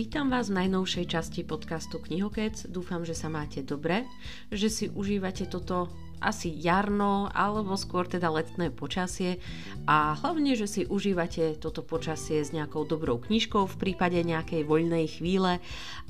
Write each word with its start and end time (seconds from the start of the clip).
Vítam 0.00 0.32
vás 0.32 0.48
v 0.48 0.64
najnovšej 0.64 1.12
časti 1.12 1.44
podcastu 1.44 2.00
Knihokec. 2.00 2.72
Dúfam, 2.72 3.04
že 3.04 3.12
sa 3.12 3.28
máte 3.28 3.60
dobre, 3.60 4.08
že 4.48 4.72
si 4.72 4.88
užívate 4.88 5.44
toto 5.44 5.92
asi 6.24 6.48
jarno 6.48 7.28
alebo 7.28 7.76
skôr 7.76 8.08
teda 8.08 8.32
letné 8.32 8.72
počasie 8.72 9.44
a 9.84 10.16
hlavne, 10.16 10.56
že 10.56 10.64
si 10.64 10.88
užívate 10.88 11.60
toto 11.60 11.84
počasie 11.84 12.40
s 12.40 12.48
nejakou 12.48 12.88
dobrou 12.88 13.20
knižkou 13.20 13.68
v 13.68 13.76
prípade 13.76 14.16
nejakej 14.24 14.64
voľnej 14.64 15.20
chvíle 15.20 15.60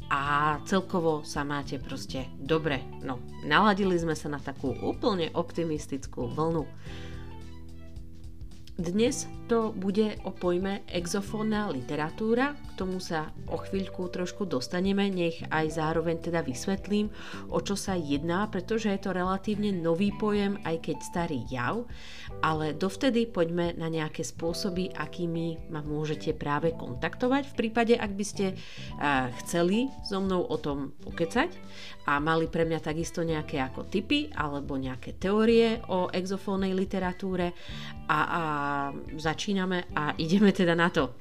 a 0.06 0.22
celkovo 0.70 1.26
sa 1.26 1.42
máte 1.42 1.82
proste 1.82 2.30
dobre. 2.38 2.86
No, 3.02 3.18
naladili 3.42 3.98
sme 3.98 4.14
sa 4.14 4.30
na 4.30 4.38
takú 4.38 4.70
úplne 4.70 5.34
optimistickú 5.34 6.30
vlnu. 6.30 6.62
Dnes 8.80 9.28
to 9.44 9.76
bude 9.76 10.16
o 10.24 10.32
pojme 10.32 10.80
exofónna 10.88 11.68
literatúra, 11.68 12.56
k 12.56 12.72
tomu 12.80 12.96
sa 12.96 13.28
o 13.50 13.60
chvíľku 13.60 14.08
trošku 14.08 14.48
dostaneme, 14.48 15.12
nech 15.12 15.36
aj 15.52 15.76
zároveň 15.76 16.16
teda 16.16 16.40
vysvetlím, 16.40 17.12
o 17.52 17.60
čo 17.60 17.76
sa 17.76 17.92
jedná, 17.92 18.48
pretože 18.48 18.88
je 18.88 19.00
to 19.04 19.12
relatívne 19.12 19.68
nový 19.74 20.16
pojem, 20.16 20.56
aj 20.64 20.80
keď 20.80 20.96
starý 21.04 21.44
jav, 21.52 21.84
ale 22.40 22.72
dovtedy 22.72 23.28
poďme 23.28 23.76
na 23.76 23.92
nejaké 23.92 24.24
spôsoby, 24.24 24.96
akými 24.96 25.68
ma 25.68 25.84
môžete 25.84 26.32
práve 26.32 26.72
kontaktovať. 26.72 27.52
V 27.52 27.58
prípade, 27.58 28.00
ak 28.00 28.16
by 28.16 28.24
ste 28.24 28.56
chceli 29.44 29.92
so 30.08 30.24
mnou 30.24 30.48
o 30.48 30.56
tom 30.56 30.96
pokecať 31.04 31.52
a 32.08 32.16
mali 32.16 32.48
pre 32.48 32.64
mňa 32.64 32.80
takisto 32.80 33.20
nejaké 33.20 33.60
ako 33.60 33.92
typy 33.92 34.32
alebo 34.32 34.80
nejaké 34.80 35.20
teórie 35.20 35.84
o 35.92 36.08
exofónnej 36.08 36.72
literatúre 36.72 37.52
a, 38.08 38.20
a 38.24 38.42
začíname 39.16 39.84
a 39.96 40.10
ideme 40.10 40.52
teda 40.52 40.74
na 40.74 40.88
to. 40.90 41.14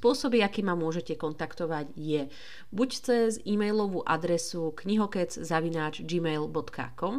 Spôsoby, 0.00 0.40
aký 0.40 0.64
ma 0.64 0.72
môžete 0.72 1.12
kontaktovať 1.12 1.92
je 1.92 2.32
buď 2.72 2.90
cez 3.04 3.36
e-mailovú 3.44 4.00
adresu 4.00 4.72
knihokec.gmail.com 4.72 7.14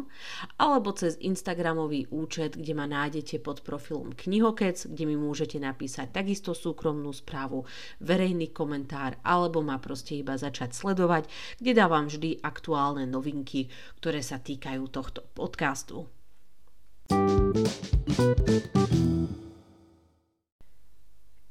alebo 0.58 0.90
cez 0.90 1.14
Instagramový 1.22 2.10
účet, 2.10 2.58
kde 2.58 2.74
ma 2.74 2.90
nájdete 2.90 3.38
pod 3.38 3.62
profilom 3.62 4.10
Knihokec, 4.10 4.90
kde 4.90 5.04
mi 5.06 5.14
môžete 5.14 5.62
napísať 5.62 6.10
takisto 6.10 6.58
súkromnú 6.58 7.14
správu, 7.14 7.62
verejný 8.02 8.50
komentár 8.50 9.14
alebo 9.22 9.62
ma 9.62 9.78
proste 9.78 10.18
iba 10.18 10.34
začať 10.34 10.74
sledovať, 10.74 11.30
kde 11.62 11.78
dávam 11.78 12.10
vždy 12.10 12.42
aktuálne 12.42 13.06
novinky, 13.06 13.70
ktoré 14.02 14.26
sa 14.26 14.42
týkajú 14.42 14.90
tohto 14.90 15.22
podcastu. 15.38 16.10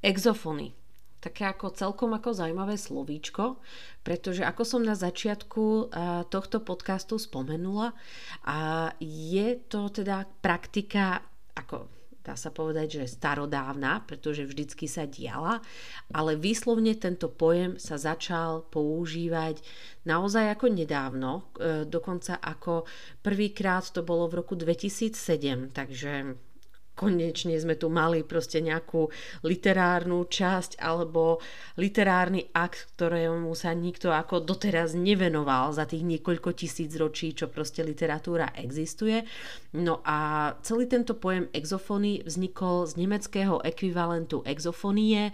Exofony 0.03 0.80
také 1.21 1.45
ako 1.45 1.77
celkom 1.77 2.17
ako 2.17 2.33
zaujímavé 2.33 2.75
slovíčko, 2.75 3.61
pretože 4.01 4.41
ako 4.41 4.63
som 4.65 4.81
na 4.81 4.97
začiatku 4.97 5.93
tohto 6.33 6.57
podcastu 6.65 7.21
spomenula, 7.21 7.93
a 8.49 8.89
je 8.99 9.61
to 9.69 9.93
teda 9.93 10.25
praktika 10.41 11.21
ako 11.53 12.01
dá 12.21 12.37
sa 12.37 12.53
povedať, 12.53 13.01
že 13.01 13.17
starodávna, 13.17 14.05
pretože 14.05 14.45
vždycky 14.45 14.85
sa 14.85 15.09
diala, 15.09 15.57
ale 16.13 16.37
výslovne 16.37 16.93
tento 16.93 17.33
pojem 17.33 17.81
sa 17.81 17.97
začal 17.97 18.69
používať 18.69 19.57
naozaj 20.05 20.53
ako 20.53 20.65
nedávno, 20.69 21.49
e, 21.57 21.85
dokonca 21.89 22.37
ako 22.37 22.85
prvýkrát 23.25 23.89
to 23.89 24.05
bolo 24.05 24.29
v 24.29 24.45
roku 24.45 24.53
2007, 24.53 25.73
takže 25.73 26.37
konečne 27.01 27.57
sme 27.57 27.73
tu 27.73 27.89
mali 27.89 28.21
proste 28.21 28.61
nejakú 28.61 29.09
literárnu 29.41 30.29
časť 30.29 30.77
alebo 30.77 31.41
literárny 31.81 32.53
akt, 32.53 32.93
ktorému 32.93 33.49
sa 33.57 33.73
nikto 33.73 34.13
ako 34.13 34.45
doteraz 34.45 34.93
nevenoval 34.93 35.73
za 35.73 35.89
tých 35.89 36.05
niekoľko 36.05 36.53
tisíc 36.53 36.93
ročí, 36.93 37.33
čo 37.33 37.49
proste 37.49 37.81
literatúra 37.81 38.53
existuje. 38.53 39.25
No 39.73 40.05
a 40.05 40.51
celý 40.61 40.85
tento 40.85 41.17
pojem 41.17 41.49
exofóny 41.49 42.21
vznikol 42.21 42.85
z 42.85 43.01
nemeckého 43.01 43.65
ekvivalentu 43.65 44.45
exofonie 44.45 45.33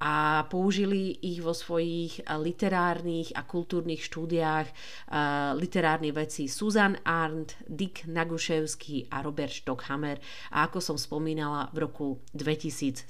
a 0.00 0.44
použili 0.50 1.18
ich 1.22 1.42
vo 1.42 1.54
svojich 1.54 2.22
eh, 2.22 2.38
literárnych 2.38 3.34
a 3.34 3.42
kultúrnych 3.46 4.02
štúdiách 4.04 4.68
uh, 4.68 5.52
literárni 5.56 6.10
veci 6.10 6.48
Susan 6.50 6.98
Arndt, 7.04 7.56
Dick 7.64 8.04
Naguševský 8.08 9.10
a 9.10 9.22
Robert 9.22 9.52
Stockhammer 9.52 10.18
a 10.52 10.68
ako 10.68 10.78
som 10.80 10.96
spomínala 10.98 11.70
v 11.72 11.88
roku 11.88 12.06
2007 12.34 13.06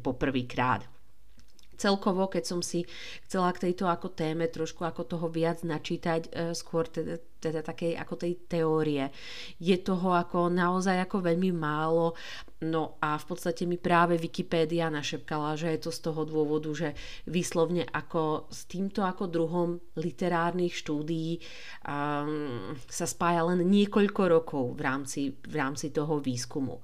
poprvýkrát. 0.00 0.97
Celkovo, 1.78 2.26
keď 2.26 2.42
som 2.42 2.60
si 2.60 2.82
chcela 3.22 3.54
k 3.54 3.70
tejto 3.70 3.86
ako 3.86 4.10
téme 4.10 4.50
trošku 4.50 4.82
ako 4.82 5.06
toho 5.06 5.26
viac 5.30 5.62
načítať, 5.62 6.26
e, 6.26 6.30
skôr 6.58 6.90
teda, 6.90 7.22
teda 7.38 7.62
takej 7.62 7.94
ako 7.94 8.14
tej 8.18 8.34
teórie, 8.50 9.14
je 9.62 9.78
toho 9.78 10.10
ako 10.10 10.50
naozaj 10.50 10.98
ako 11.06 11.22
veľmi 11.22 11.54
málo, 11.54 12.18
no 12.66 12.98
a 12.98 13.14
v 13.14 13.24
podstate 13.30 13.62
mi 13.62 13.78
práve 13.78 14.18
Wikipédia 14.18 14.90
našepkala, 14.90 15.54
že 15.54 15.70
je 15.78 15.86
to 15.86 15.90
z 15.94 16.00
toho 16.02 16.26
dôvodu, 16.26 16.70
že 16.74 16.98
výslovne 17.30 17.86
ako 17.86 18.50
s 18.50 18.66
týmto 18.66 19.06
ako 19.06 19.30
druhom 19.30 19.78
literárnych 19.94 20.74
štúdií 20.74 21.38
um, 21.86 22.74
sa 22.90 23.06
spája 23.06 23.46
len 23.46 23.62
niekoľko 23.62 24.22
rokov 24.26 24.64
v 24.74 24.80
rámci, 24.82 25.22
v 25.46 25.54
rámci 25.54 25.94
toho 25.94 26.18
výskumu. 26.18 26.82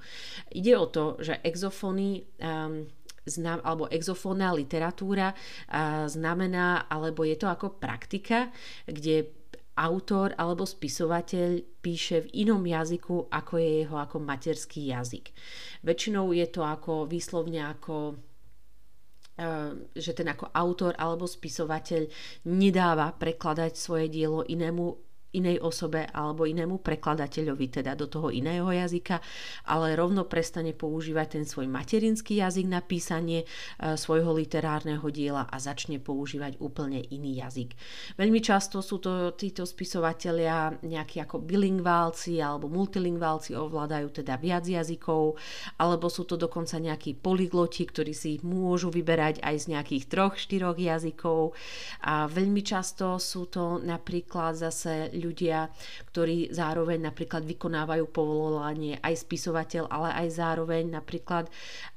Ide 0.55 0.79
o 0.79 0.87
to, 0.87 1.19
že 1.19 1.43
exofóny 1.43 2.23
um, 2.39 2.87
znam, 3.25 3.61
alebo 3.65 3.89
exofónna 3.89 4.53
literatúra 4.53 5.33
a 5.73 6.05
znamená, 6.09 6.87
alebo 6.89 7.25
je 7.25 7.37
to 7.41 7.49
ako 7.49 7.81
praktika, 7.81 8.53
kde 8.85 9.33
autor 9.75 10.39
alebo 10.39 10.63
spisovateľ 10.63 11.83
píše 11.83 12.31
v 12.31 12.47
inom 12.47 12.63
jazyku, 12.63 13.27
ako 13.27 13.59
je 13.59 13.71
jeho 13.83 13.97
ako 13.99 14.17
materský 14.23 14.95
jazyk. 14.95 15.35
Väčšinou 15.83 16.31
je 16.31 16.47
to 16.47 16.63
ako 16.63 17.11
výslovne 17.11 17.59
ako 17.59 18.15
že 19.99 20.15
ten 20.15 20.31
ako 20.31 20.55
autor 20.55 20.95
alebo 20.95 21.27
spisovateľ 21.27 22.07
nedáva 22.47 23.11
prekladať 23.11 23.75
svoje 23.75 24.07
dielo 24.07 24.47
inému 24.47 24.95
inej 25.35 25.61
osobe 25.61 26.07
alebo 26.11 26.47
inému 26.47 26.81
prekladateľovi, 26.81 27.67
teda 27.83 27.99
do 27.99 28.07
toho 28.07 28.31
iného 28.31 28.71
jazyka, 28.71 29.19
ale 29.69 29.99
rovno 29.99 30.25
prestane 30.31 30.73
používať 30.73 31.39
ten 31.41 31.45
svoj 31.45 31.67
materinský 31.67 32.39
jazyk 32.41 32.67
na 32.71 32.81
písanie 32.81 33.43
e, 33.43 33.47
svojho 33.99 34.31
literárneho 34.33 35.05
diela 35.11 35.47
a 35.51 35.57
začne 35.59 35.99
používať 35.99 36.59
úplne 36.63 37.03
iný 37.11 37.43
jazyk. 37.43 37.75
Veľmi 38.15 38.39
často 38.39 38.81
sú 38.81 39.03
to 39.03 39.35
títo 39.35 39.67
spisovatelia 39.67 40.79
nejakí 40.83 41.19
ako 41.23 41.43
bilingválci 41.43 42.39
alebo 42.39 42.71
multilingválci, 42.71 43.59
ovládajú 43.59 44.23
teda 44.23 44.39
viac 44.39 44.65
jazykov, 44.65 45.37
alebo 45.79 46.07
sú 46.07 46.25
to 46.25 46.39
dokonca 46.39 46.79
nejakí 46.79 47.19
polygloti, 47.19 47.87
ktorí 47.89 48.13
si 48.15 48.39
môžu 48.47 48.93
vyberať 48.95 49.43
aj 49.43 49.55
z 49.57 49.67
nejakých 49.75 50.05
troch, 50.07 50.35
štyroch 50.39 50.79
jazykov. 50.79 51.57
A 52.05 52.31
veľmi 52.31 52.63
často 52.63 53.17
sú 53.19 53.49
to 53.49 53.81
napríklad 53.81 54.55
zase 54.55 55.11
ľudia, 55.25 55.73
ktorí 56.13 56.53
zároveň 56.53 57.09
napríklad 57.09 57.49
vykonávajú 57.49 58.05
povolanie 58.13 59.01
aj 59.01 59.25
spisovateľ, 59.25 59.89
ale 59.89 60.09
aj 60.25 60.29
zároveň 60.37 61.01
napríklad 61.01 61.49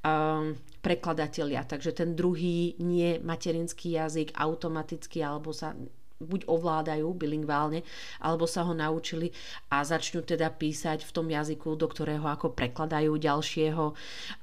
um, 0.07 0.55
prekladatelia. 0.79 1.67
Takže 1.67 1.91
ten 1.91 2.15
druhý 2.15 2.79
nie 2.79 3.19
materinský 3.19 3.99
jazyk 3.99 4.31
automaticky 4.39 5.19
alebo 5.19 5.51
sa 5.51 5.75
buď 6.17 6.49
ovládajú 6.49 7.07
bilingválne, 7.13 7.85
alebo 8.21 8.49
sa 8.49 8.65
ho 8.65 8.73
naučili 8.73 9.29
a 9.69 9.85
začnú 9.85 10.25
teda 10.25 10.49
písať 10.49 11.05
v 11.05 11.11
tom 11.13 11.27
jazyku, 11.29 11.77
do 11.77 11.87
ktorého 11.89 12.25
ako 12.25 12.53
prekladajú 12.57 13.13
ďalšieho. 13.17 13.85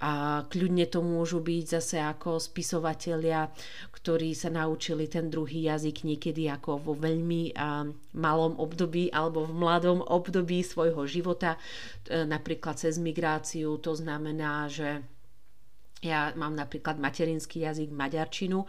A 0.02 0.42
kľudne 0.46 0.86
to 0.86 1.02
môžu 1.02 1.42
byť 1.42 1.64
zase 1.66 1.98
ako 1.98 2.38
spisovatelia, 2.38 3.50
ktorí 3.90 4.36
sa 4.36 4.52
naučili 4.52 5.10
ten 5.10 5.32
druhý 5.32 5.66
jazyk 5.70 6.06
niekedy 6.06 6.46
ako 6.50 6.78
vo 6.78 6.94
veľmi 6.94 7.56
malom 8.14 8.54
období 8.60 9.10
alebo 9.10 9.42
v 9.48 9.52
mladom 9.58 9.98
období 10.04 10.62
svojho 10.62 11.02
života, 11.10 11.58
e, 12.06 12.22
napríklad 12.22 12.78
cez 12.78 13.00
migráciu. 13.00 13.76
To 13.82 13.92
znamená, 13.96 14.70
že 14.70 15.02
ja 16.04 16.36
mám 16.36 16.52
napríklad 16.52 17.00
materinský 17.00 17.64
jazyk 17.64 17.88
maďarčinu 17.88 18.60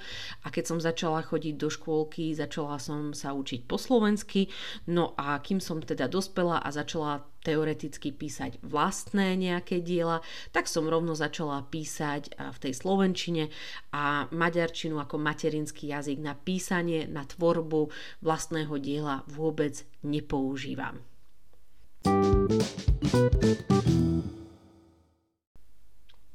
a 0.41 0.47
keď 0.47 0.63
som 0.63 0.79
začala 0.79 1.19
chodiť 1.21 1.55
do 1.59 1.67
škôlky, 1.67 2.31
začala 2.31 2.79
som 2.79 3.11
sa 3.11 3.35
učiť 3.35 3.67
po 3.67 3.75
slovensky, 3.75 4.47
no 4.87 5.11
a 5.19 5.37
kým 5.43 5.59
som 5.59 5.83
teda 5.83 6.07
dospela 6.07 6.63
a 6.63 6.71
začala 6.71 7.27
teoreticky 7.45 8.09
písať 8.09 8.57
vlastné 8.65 9.37
nejaké 9.37 9.85
diela, 9.85 10.25
tak 10.49 10.65
som 10.65 10.89
rovno 10.89 11.13
začala 11.13 11.61
písať 11.69 12.33
v 12.33 12.57
tej 12.57 12.73
slovenčine 12.73 13.53
a 13.93 14.25
maďarčinu 14.33 14.97
ako 14.97 15.21
materinský 15.21 15.93
jazyk 15.93 16.17
na 16.17 16.33
písanie, 16.33 17.05
na 17.05 17.21
tvorbu 17.21 17.93
vlastného 18.25 18.73
diela 18.81 19.21
vôbec 19.29 19.85
nepoužívam. 20.01 21.05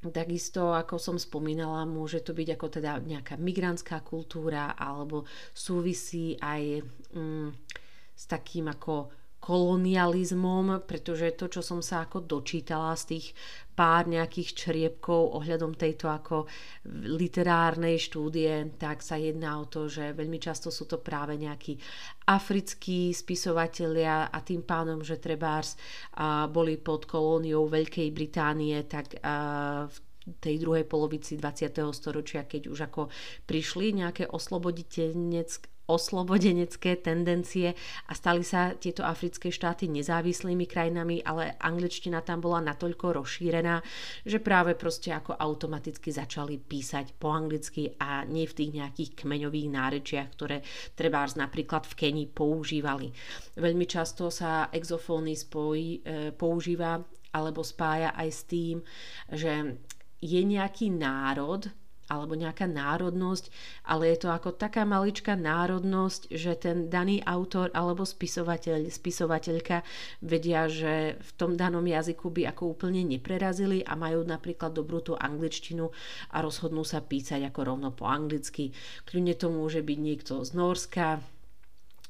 Takisto, 0.00 0.73
ako 0.73 0.97
som 0.97 1.20
spomínala, 1.20 1.85
môže 1.85 2.25
to 2.25 2.32
byť 2.32 2.56
ako 2.56 2.67
teda 2.81 3.05
nejaká 3.05 3.37
migrantská 3.37 4.00
kultúra 4.00 4.73
alebo 4.73 5.29
súvisí 5.52 6.41
aj 6.41 6.81
mm, 7.12 7.49
s 8.17 8.25
takým 8.25 8.73
ako 8.73 9.19
kolonializmom, 9.41 10.85
pretože 10.85 11.33
to, 11.33 11.49
čo 11.49 11.65
som 11.65 11.81
sa 11.81 12.05
ako 12.05 12.29
dočítala 12.29 12.93
z 12.93 13.17
tých 13.17 13.27
pár 13.73 14.05
nejakých 14.05 14.53
čriepkov 14.53 15.41
ohľadom 15.41 15.73
tejto 15.73 16.13
ako 16.13 16.45
literárnej 17.09 17.97
štúdie, 17.97 18.77
tak 18.77 19.01
sa 19.01 19.17
jedná 19.17 19.57
o 19.57 19.65
to, 19.65 19.89
že 19.89 20.13
veľmi 20.13 20.37
často 20.37 20.69
sú 20.69 20.85
to 20.85 21.01
práve 21.01 21.41
nejakí 21.41 21.81
africkí 22.29 23.17
spisovatelia 23.17 24.29
a 24.29 24.39
tým 24.45 24.61
pádom, 24.61 25.01
že 25.01 25.17
trebárs 25.17 25.81
boli 26.53 26.77
pod 26.77 27.09
kolóniou 27.09 27.65
Veľkej 27.65 28.13
Británie, 28.13 28.85
tak 28.85 29.17
v 29.89 29.97
tej 30.45 30.61
druhej 30.61 30.85
polovici 30.85 31.41
20. 31.41 31.81
storočia, 31.97 32.45
keď 32.45 32.69
už 32.69 32.93
ako 32.93 33.09
prišli 33.49 34.05
nejaké 34.05 34.29
osloboditeľnecké 34.29 35.80
oslobodenecké 35.91 37.03
tendencie 37.03 37.75
a 38.07 38.13
stali 38.15 38.47
sa 38.47 38.79
tieto 38.79 39.03
africké 39.03 39.51
štáty 39.51 39.91
nezávislými 39.91 40.71
krajinami, 40.71 41.27
ale 41.27 41.59
angličtina 41.59 42.23
tam 42.23 42.39
bola 42.39 42.63
natoľko 42.63 43.19
rozšírená, 43.19 43.83
že 44.23 44.39
práve 44.39 44.79
proste 44.79 45.11
ako 45.11 45.35
automaticky 45.35 46.15
začali 46.15 46.63
písať 46.63 47.19
po 47.19 47.35
anglicky 47.35 47.91
a 47.99 48.23
nie 48.25 48.47
v 48.47 48.57
tých 48.57 48.71
nejakých 48.79 49.11
kmeňových 49.27 49.69
nárečiach, 49.69 50.29
ktoré 50.39 50.63
trebárs 50.95 51.35
napríklad 51.35 51.85
v 51.91 51.97
Kenii 51.99 52.29
používali. 52.31 53.11
Veľmi 53.59 53.85
často 53.91 54.31
sa 54.31 54.71
exofóny 54.71 55.35
spojí, 55.35 56.01
e, 56.07 56.31
používa 56.31 57.03
alebo 57.31 57.63
spája 57.63 58.15
aj 58.15 58.29
s 58.31 58.43
tým, 58.47 58.77
že 59.31 59.79
je 60.21 60.41
nejaký 60.45 60.93
národ, 60.93 61.65
alebo 62.11 62.35
nejaká 62.35 62.67
národnosť, 62.67 63.47
ale 63.87 64.11
je 64.11 64.27
to 64.27 64.29
ako 64.35 64.59
taká 64.59 64.83
maličká 64.83 65.39
národnosť, 65.39 66.35
že 66.35 66.59
ten 66.59 66.91
daný 66.91 67.23
autor 67.23 67.71
alebo 67.71 68.03
spisovateľ, 68.03 68.91
spisovateľka 68.91 69.87
vedia, 70.19 70.67
že 70.67 71.15
v 71.23 71.31
tom 71.39 71.55
danom 71.55 71.87
jazyku 71.87 72.27
by 72.35 72.51
ako 72.51 72.75
úplne 72.75 73.07
neprerazili 73.07 73.87
a 73.87 73.95
majú 73.95 74.27
napríklad 74.27 74.75
dobrú 74.75 74.99
tú 74.99 75.15
angličtinu 75.15 75.87
a 76.35 76.37
rozhodnú 76.43 76.83
sa 76.83 76.99
písať 76.99 77.47
ako 77.47 77.61
rovno 77.62 77.89
po 77.95 78.11
anglicky. 78.11 78.75
Kľudne 79.06 79.39
to 79.39 79.47
môže 79.55 79.81
byť 79.87 79.99
niekto 80.03 80.43
z 80.43 80.51
Norska, 80.59 81.23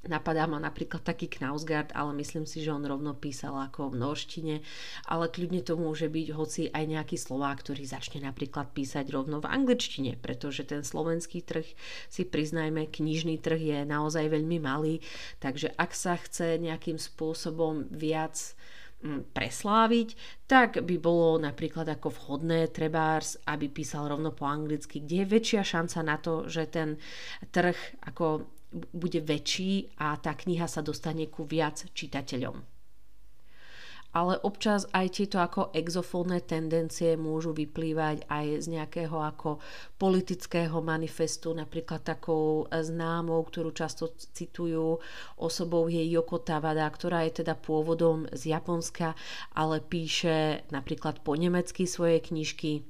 Napadá 0.01 0.49
ma 0.49 0.57
napríklad 0.57 1.05
taký 1.05 1.29
Knausgard, 1.29 1.93
ale 1.93 2.17
myslím 2.17 2.49
si, 2.49 2.65
že 2.65 2.73
on 2.73 2.81
rovno 2.81 3.13
písal 3.13 3.53
ako 3.53 3.93
v 3.93 4.01
norštine, 4.01 4.57
ale 5.05 5.29
kľudne 5.29 5.61
to 5.61 5.77
môže 5.77 6.09
byť 6.09 6.29
hoci 6.33 6.63
aj 6.73 6.85
nejaký 6.89 7.21
Slovák, 7.21 7.61
ktorý 7.61 7.85
začne 7.85 8.25
napríklad 8.25 8.73
písať 8.73 9.13
rovno 9.13 9.45
v 9.45 9.53
angličtine, 9.53 10.17
pretože 10.17 10.65
ten 10.65 10.81
slovenský 10.81 11.45
trh, 11.45 11.69
si 12.09 12.23
priznajme, 12.25 12.89
knižný 12.89 13.45
trh 13.45 13.61
je 13.61 13.79
naozaj 13.85 14.33
veľmi 14.33 14.57
malý, 14.57 15.05
takže 15.37 15.77
ak 15.77 15.93
sa 15.93 16.17
chce 16.17 16.57
nejakým 16.57 16.97
spôsobom 16.97 17.85
viac 17.93 18.57
mm, 19.05 19.37
presláviť, 19.37 20.17
tak 20.49 20.81
by 20.81 20.97
bolo 20.97 21.37
napríklad 21.37 21.85
ako 21.93 22.09
vhodné 22.09 22.73
trebárs, 22.73 23.37
aby 23.45 23.69
písal 23.69 24.09
rovno 24.09 24.33
po 24.33 24.49
anglicky, 24.49 25.05
kde 25.05 25.29
je 25.29 25.33
väčšia 25.37 25.61
šanca 25.61 25.99
na 26.01 26.17
to, 26.17 26.49
že 26.49 26.73
ten 26.73 26.97
trh 27.53 27.77
ako 28.09 28.49
bude 28.73 29.21
väčší 29.21 29.99
a 29.99 30.15
tá 30.19 30.39
kniha 30.39 30.71
sa 30.71 30.81
dostane 30.81 31.27
ku 31.27 31.43
viac 31.43 31.83
čitateľom. 31.91 32.81
Ale 34.11 34.43
občas 34.43 34.91
aj 34.91 35.23
tieto 35.23 35.39
ako 35.39 35.71
exofónne 35.71 36.43
tendencie 36.43 37.15
môžu 37.15 37.55
vyplývať 37.55 38.27
aj 38.27 38.67
z 38.67 38.75
nejakého 38.75 39.15
ako 39.15 39.63
politického 40.03 40.83
manifestu, 40.83 41.55
napríklad 41.55 42.03
takou 42.03 42.67
známou, 42.67 43.39
ktorú 43.47 43.71
často 43.71 44.11
citujú 44.19 44.99
osobou 45.39 45.87
je 45.87 46.03
Yoko 46.11 46.43
Tavada, 46.43 46.91
ktorá 46.91 47.23
je 47.31 47.47
teda 47.47 47.55
pôvodom 47.55 48.27
z 48.35 48.51
Japonska, 48.51 49.15
ale 49.55 49.79
píše 49.79 50.67
napríklad 50.75 51.23
po 51.23 51.39
nemecky 51.39 51.87
svoje 51.87 52.19
knižky 52.19 52.83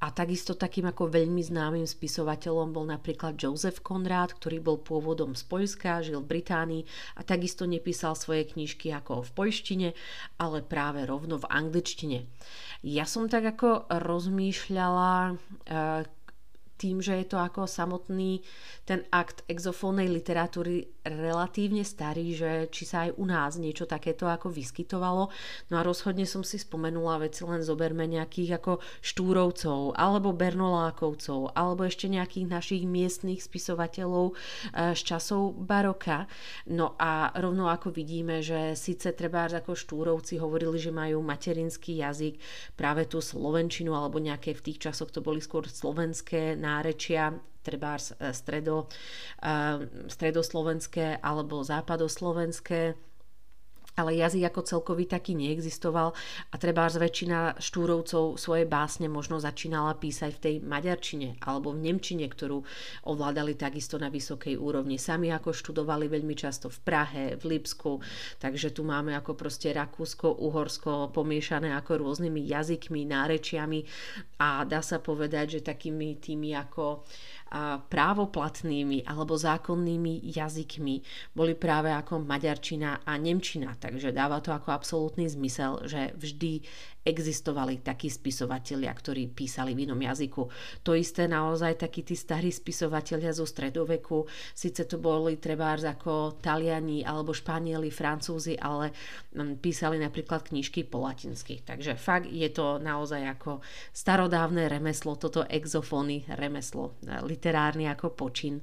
a 0.00 0.08
takisto 0.08 0.56
takým 0.56 0.88
ako 0.88 1.12
veľmi 1.12 1.44
známym 1.44 1.84
spisovateľom 1.84 2.72
bol 2.72 2.88
napríklad 2.88 3.36
Joseph 3.36 3.84
Conrad, 3.84 4.32
ktorý 4.32 4.56
bol 4.64 4.80
pôvodom 4.80 5.36
z 5.36 5.44
Poľska, 5.44 6.00
žil 6.00 6.24
v 6.24 6.40
Británii 6.40 6.82
a 7.16 7.20
takisto 7.20 7.68
nepísal 7.68 8.16
svoje 8.16 8.48
knižky 8.48 8.88
ako 8.96 9.20
v 9.28 9.30
poľštine, 9.36 9.88
ale 10.40 10.64
práve 10.64 11.04
rovno 11.04 11.36
v 11.36 11.50
angličtine. 11.52 12.24
Ja 12.80 13.04
som 13.04 13.28
tak 13.28 13.44
ako 13.44 13.92
rozmýšľala, 13.92 15.36
eh, 15.68 16.08
tým, 16.80 17.04
že 17.04 17.20
je 17.20 17.26
to 17.28 17.36
ako 17.36 17.68
samotný 17.68 18.40
ten 18.88 19.04
akt 19.12 19.44
exofónnej 19.52 20.08
literatúry 20.08 20.88
relatívne 21.04 21.84
starý, 21.84 22.32
že 22.32 22.50
či 22.72 22.88
sa 22.88 23.04
aj 23.04 23.20
u 23.20 23.24
nás 23.28 23.60
niečo 23.60 23.84
takéto 23.84 24.24
ako 24.24 24.48
vyskytovalo. 24.48 25.28
No 25.68 25.74
a 25.76 25.84
rozhodne 25.84 26.24
som 26.24 26.40
si 26.40 26.56
spomenula 26.56 27.20
veci 27.20 27.44
len 27.44 27.60
zoberme 27.60 28.08
nejakých 28.08 28.56
ako 28.56 28.80
Štúrovcov, 29.04 30.00
alebo 30.00 30.32
Bernolákovcov, 30.32 31.52
alebo 31.52 31.84
ešte 31.84 32.08
nejakých 32.08 32.46
našich 32.48 32.82
miestnych 32.88 33.44
spisovateľov 33.44 34.32
eh, 34.32 34.96
z 34.96 35.00
časov 35.04 35.60
baroka. 35.60 36.24
No 36.72 36.96
a 36.96 37.28
rovno 37.36 37.68
ako 37.68 37.92
vidíme, 37.92 38.40
že 38.40 38.72
síce 38.72 39.12
treba 39.12 39.50
ako 39.50 39.74
Štúrovci 39.74 40.38
hovorili, 40.38 40.78
že 40.78 40.94
majú 40.94 41.20
materinský 41.24 42.00
jazyk, 42.00 42.38
práve 42.78 43.08
tú 43.10 43.18
slovenčinu, 43.18 43.92
alebo 43.92 44.22
nejaké 44.22 44.54
v 44.54 44.64
tých 44.70 44.90
časoch 44.90 45.10
to 45.10 45.20
boli 45.20 45.42
skôr 45.42 45.66
slovenské 45.66 46.54
nárečia, 46.70 47.34
trebárs 47.62 48.14
e, 48.14 48.30
stredo, 48.30 48.86
e, 49.42 49.52
stredoslovenské 50.06 51.18
alebo 51.18 51.66
západoslovenské 51.66 52.94
ale 54.00 54.16
jazyk 54.16 54.48
ako 54.48 54.60
celkový 54.64 55.04
taký 55.04 55.36
neexistoval 55.36 56.16
a 56.50 56.54
treba 56.56 56.88
väčšina 56.88 57.60
štúrovcov 57.60 58.40
svoje 58.40 58.64
básne 58.64 59.06
možno 59.06 59.36
začínala 59.36 59.94
písať 60.00 60.30
v 60.36 60.42
tej 60.42 60.54
maďarčine 60.64 61.36
alebo 61.44 61.76
v 61.76 61.84
nemčine, 61.92 62.24
ktorú 62.24 62.64
ovládali 63.04 63.54
takisto 63.54 64.00
na 64.00 64.08
vysokej 64.08 64.56
úrovni. 64.56 64.96
Sami 64.96 65.28
ako 65.28 65.52
študovali 65.52 66.08
veľmi 66.08 66.32
často 66.32 66.72
v 66.72 66.78
Prahe, 66.80 67.24
v 67.36 67.44
Lipsku, 67.56 68.00
takže 68.40 68.72
tu 68.72 68.82
máme 68.82 69.12
ako 69.12 69.36
proste 69.36 69.70
Rakúsko, 69.76 70.40
Uhorsko 70.40 71.12
pomiešané 71.12 71.76
ako 71.76 72.00
rôznymi 72.00 72.40
jazykmi, 72.48 73.04
nárečiami 73.04 73.84
a 74.40 74.64
dá 74.64 74.80
sa 74.80 74.98
povedať, 74.98 75.60
že 75.60 75.68
takými 75.68 76.16
tými 76.16 76.56
ako 76.56 77.04
právoplatnými 77.90 79.02
alebo 79.02 79.34
zákonnými 79.34 80.22
jazykmi 80.22 81.02
boli 81.34 81.58
práve 81.58 81.90
ako 81.90 82.22
maďarčina 82.22 83.02
a 83.02 83.12
nemčina. 83.18 83.74
Takže 83.74 84.14
dáva 84.14 84.38
to 84.38 84.54
ako 84.54 84.70
absolútny 84.70 85.26
zmysel, 85.26 85.82
že 85.90 86.14
vždy 86.14 86.62
existovali 87.00 87.80
takí 87.80 88.12
spisovatelia, 88.12 88.92
ktorí 88.92 89.32
písali 89.32 89.72
v 89.72 89.88
inom 89.88 89.96
jazyku. 89.96 90.42
To 90.84 90.92
isté 90.92 91.24
naozaj 91.24 91.80
takí 91.80 92.04
tí 92.04 92.12
starí 92.12 92.52
spisovatelia 92.52 93.32
zo 93.32 93.48
stredoveku, 93.48 94.28
síce 94.52 94.84
to 94.84 95.00
boli 95.00 95.40
trebárs 95.40 95.88
ako 95.88 96.36
Taliani 96.44 97.00
alebo 97.00 97.32
Španieli, 97.32 97.88
Francúzi, 97.88 98.60
ale 98.60 98.92
mm, 99.32 99.64
písali 99.64 99.96
napríklad 99.96 100.44
knižky 100.44 100.84
po 100.84 101.00
latinsky. 101.00 101.64
Takže 101.64 101.96
fakt 101.96 102.28
je 102.28 102.48
to 102.52 102.76
naozaj 102.76 103.24
ako 103.24 103.64
starodávne 103.96 104.68
remeslo, 104.68 105.16
toto 105.16 105.48
exofóny 105.48 106.28
remeslo, 106.36 107.00
e, 107.00 107.16
literárny 107.24 107.88
ako 107.88 108.12
počin. 108.12 108.60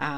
A 0.00 0.10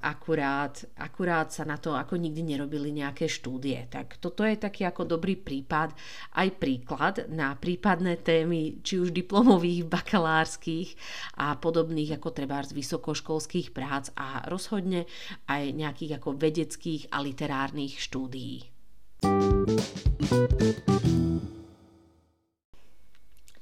akurát, 0.00 0.80
akurát 0.96 1.52
sa 1.52 1.68
na 1.68 1.76
to 1.76 1.92
ako 1.92 2.16
nikdy 2.16 2.40
nerobili 2.40 2.88
nejaké 2.88 3.28
štúdie. 3.28 3.84
Tak 3.92 4.16
toto 4.16 4.48
je 4.48 4.56
taký 4.56 4.88
ako 4.88 5.04
dobrý 5.04 5.36
prípad, 5.36 5.92
aj 6.40 6.48
príklad 6.56 7.01
pohľad 7.02 7.34
na 7.34 7.58
prípadné 7.58 8.22
témy, 8.22 8.78
či 8.86 9.02
už 9.02 9.10
diplomových, 9.10 9.90
bakalárskych 9.90 10.94
a 11.34 11.58
podobných 11.58 12.14
ako 12.14 12.30
treba 12.30 12.62
z 12.62 12.78
vysokoškolských 12.78 13.74
prác 13.74 14.14
a 14.14 14.46
rozhodne 14.46 15.10
aj 15.50 15.74
nejakých 15.74 16.22
ako 16.22 16.38
vedeckých 16.38 17.10
a 17.10 17.18
literárnych 17.18 17.98
štúdií. 17.98 18.70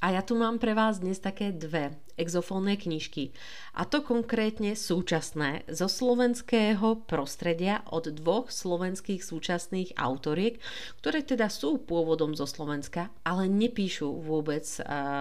A 0.01 0.17
ja 0.17 0.25
tu 0.25 0.33
mám 0.33 0.57
pre 0.57 0.73
vás 0.73 0.97
dnes 0.97 1.21
také 1.21 1.53
dve 1.53 1.93
exofónne 2.17 2.77
knižky. 2.77 3.37
A 3.77 3.85
to 3.85 4.01
konkrétne 4.01 4.73
súčasné 4.73 5.69
zo 5.69 5.93
slovenského 5.93 7.05
prostredia 7.05 7.85
od 7.89 8.09
dvoch 8.09 8.49
slovenských 8.49 9.21
súčasných 9.21 10.01
autoriek, 10.01 10.57
ktoré 11.05 11.21
teda 11.21 11.53
sú 11.53 11.85
pôvodom 11.85 12.33
zo 12.33 12.49
Slovenska, 12.49 13.13
ale 13.29 13.49
nepíšu 13.49 14.25
vôbec 14.25 14.65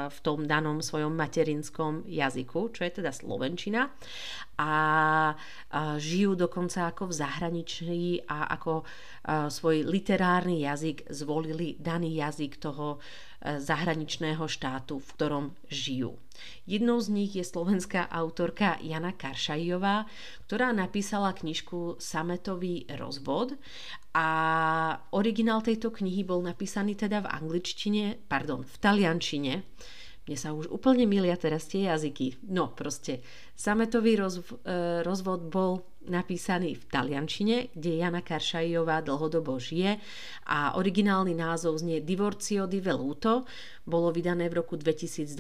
v 0.08 0.18
tom 0.24 0.48
danom 0.48 0.80
svojom 0.80 1.12
materinskom 1.12 2.08
jazyku, 2.08 2.72
čo 2.72 2.88
je 2.88 3.04
teda 3.04 3.12
slovenčina 3.12 3.92
a 4.60 4.72
žijú 6.00 6.36
dokonca 6.36 6.92
ako 6.92 7.12
v 7.12 7.14
zahraničí 7.16 7.96
a 8.28 8.52
ako 8.60 8.84
svoj 9.48 9.88
literárny 9.88 10.68
jazyk 10.68 11.08
zvolili 11.12 11.80
daný 11.80 12.20
jazyk 12.20 12.60
toho 12.60 13.00
zahraničného 13.40 14.44
štátu, 14.52 15.00
v 15.00 15.10
ktorom 15.16 15.46
žijú. 15.72 16.20
Jednou 16.68 17.00
z 17.00 17.08
nich 17.12 17.32
je 17.36 17.44
slovenská 17.44 18.12
autorka 18.12 18.80
Jana 18.84 19.16
Karšajová, 19.16 20.08
ktorá 20.48 20.76
napísala 20.76 21.32
knižku 21.32 22.00
Sametový 22.00 22.88
rozvod 23.00 23.56
a 24.16 24.28
originál 25.16 25.64
tejto 25.64 25.92
knihy 25.92 26.28
bol 26.28 26.44
napísaný 26.44 27.00
teda 27.00 27.24
v 27.24 27.32
angličtine, 27.32 28.04
pardon, 28.28 28.64
v 28.64 28.76
taliančine 28.80 29.54
mne 30.30 30.38
sa 30.38 30.54
už 30.54 30.70
úplne 30.70 31.10
milia 31.10 31.34
teraz 31.42 31.66
tie 31.66 31.90
jazyky. 31.90 32.46
No 32.54 32.70
proste, 32.70 33.26
sametový 33.58 34.14
rozv- 34.14 34.62
e, 34.62 35.02
rozvod 35.02 35.50
bol 35.50 35.82
napísaný 36.08 36.80
v 36.80 36.84
taliančine, 36.88 37.56
kde 37.76 38.00
Jana 38.00 38.24
Karšajová 38.24 39.04
dlhodobo 39.04 39.60
žije 39.60 40.00
a 40.48 40.80
originálny 40.80 41.36
názov 41.36 41.84
znie 41.84 42.00
Divorcio 42.00 42.64
di 42.72 42.80
Veluto, 42.80 43.44
bolo 43.84 44.14
vydané 44.14 44.48
v 44.48 44.64
roku 44.64 44.78
2022 44.78 45.36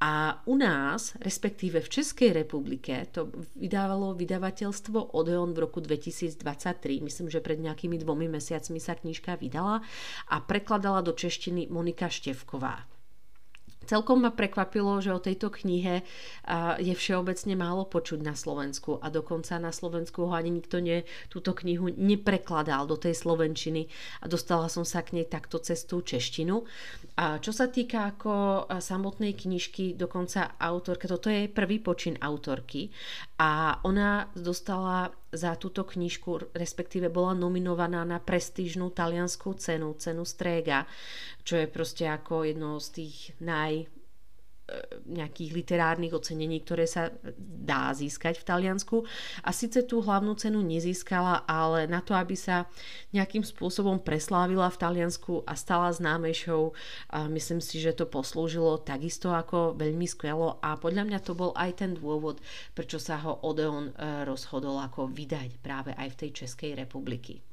a 0.00 0.12
u 0.48 0.54
nás, 0.56 1.14
respektíve 1.20 1.78
v 1.84 1.88
Českej 1.88 2.30
republike, 2.34 3.06
to 3.12 3.30
vydávalo 3.54 4.16
vydavateľstvo 4.16 5.14
Odeon 5.14 5.52
v 5.54 5.58
roku 5.62 5.78
2023, 5.84 7.04
myslím, 7.04 7.28
že 7.30 7.44
pred 7.44 7.60
nejakými 7.60 8.00
dvomi 8.00 8.26
mesiacmi 8.26 8.80
sa 8.80 8.96
knižka 8.96 9.36
vydala 9.38 9.84
a 10.32 10.36
prekladala 10.42 11.04
do 11.04 11.12
češtiny 11.12 11.68
Monika 11.70 12.08
Števková. 12.08 12.97
Celkom 13.88 14.20
ma 14.20 14.28
prekvapilo, 14.28 15.00
že 15.00 15.16
o 15.16 15.24
tejto 15.24 15.48
knihe 15.48 16.04
je 16.76 16.92
všeobecne 16.92 17.56
málo 17.56 17.88
počuť 17.88 18.20
na 18.20 18.36
Slovensku 18.36 19.00
a 19.00 19.08
dokonca 19.08 19.56
na 19.56 19.72
Slovensku 19.72 20.28
ho 20.28 20.32
ani 20.36 20.52
nikto 20.52 20.76
ne, 20.84 21.08
túto 21.32 21.56
knihu 21.56 21.88
neprekladal 21.88 22.84
do 22.84 23.00
tej 23.00 23.16
slovenčiny 23.16 23.88
a 24.20 24.28
dostala 24.28 24.68
som 24.68 24.84
sa 24.84 25.00
k 25.00 25.16
nej 25.16 25.24
takto 25.24 25.56
cez 25.56 25.88
češtinu. 25.88 26.68
A 27.16 27.40
čo 27.40 27.56
sa 27.56 27.72
týka 27.72 28.12
ako 28.12 28.68
samotnej 28.76 29.32
knižky, 29.32 29.96
dokonca 29.96 30.60
autorka, 30.60 31.08
toto 31.08 31.32
je 31.32 31.48
prvý 31.48 31.80
počin 31.80 32.20
autorky 32.20 32.92
a 33.40 33.80
ona 33.88 34.28
dostala 34.36 35.08
za 35.28 35.52
túto 35.60 35.84
knižku, 35.84 36.56
respektíve 36.56 37.12
bola 37.12 37.36
nominovaná 37.36 38.00
na 38.08 38.16
prestížnú 38.16 38.88
talianskú 38.92 39.52
cenu, 39.60 39.92
cenu 40.00 40.24
Strega, 40.24 40.88
čo 41.44 41.60
je 41.60 41.68
proste 41.68 42.08
ako 42.08 42.48
jedno 42.48 42.80
z 42.80 42.88
tých 42.96 43.16
naj 43.44 43.97
nejakých 45.08 45.50
literárnych 45.56 46.12
ocenení, 46.12 46.60
ktoré 46.60 46.84
sa 46.84 47.08
dá 47.40 47.88
získať 47.96 48.40
v 48.40 48.46
Taliansku. 48.46 48.96
A 49.42 49.50
síce 49.56 49.80
tú 49.84 50.04
hlavnú 50.04 50.36
cenu 50.36 50.60
nezískala, 50.60 51.48
ale 51.48 51.88
na 51.88 52.04
to, 52.04 52.12
aby 52.12 52.36
sa 52.36 52.68
nejakým 53.16 53.42
spôsobom 53.42 54.00
preslávila 54.04 54.68
v 54.68 54.80
Taliansku 54.80 55.48
a 55.48 55.56
stala 55.56 55.88
známejšou, 55.88 56.76
a 57.08 57.26
myslím 57.32 57.64
si, 57.64 57.80
že 57.80 57.96
to 57.96 58.04
poslúžilo 58.04 58.84
takisto 58.84 59.32
ako 59.32 59.72
veľmi 59.76 60.04
skvelo 60.04 60.60
a 60.60 60.76
podľa 60.76 61.08
mňa 61.08 61.18
to 61.24 61.32
bol 61.32 61.56
aj 61.56 61.80
ten 61.80 61.96
dôvod, 61.96 62.44
prečo 62.76 63.00
sa 63.00 63.16
ho 63.24 63.40
Odeon 63.40 63.90
e, 63.90 64.24
rozhodol 64.28 64.76
ako 64.84 65.08
vydať 65.08 65.60
práve 65.64 65.96
aj 65.96 66.08
v 66.12 66.18
tej 66.20 66.30
Českej 66.44 66.72
republiky. 66.76 67.47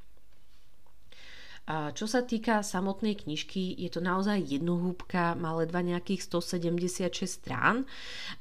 Čo 1.65 2.05
sa 2.05 2.21
týka 2.21 2.61
samotnej 2.61 3.17
knižky, 3.25 3.73
je 3.73 3.89
to 3.89 3.97
naozaj 3.97 4.37
jednohúbka, 4.37 5.33
má 5.33 5.49
ledva 5.57 5.81
nejakých 5.81 6.29
176 6.29 7.25
strán 7.25 7.89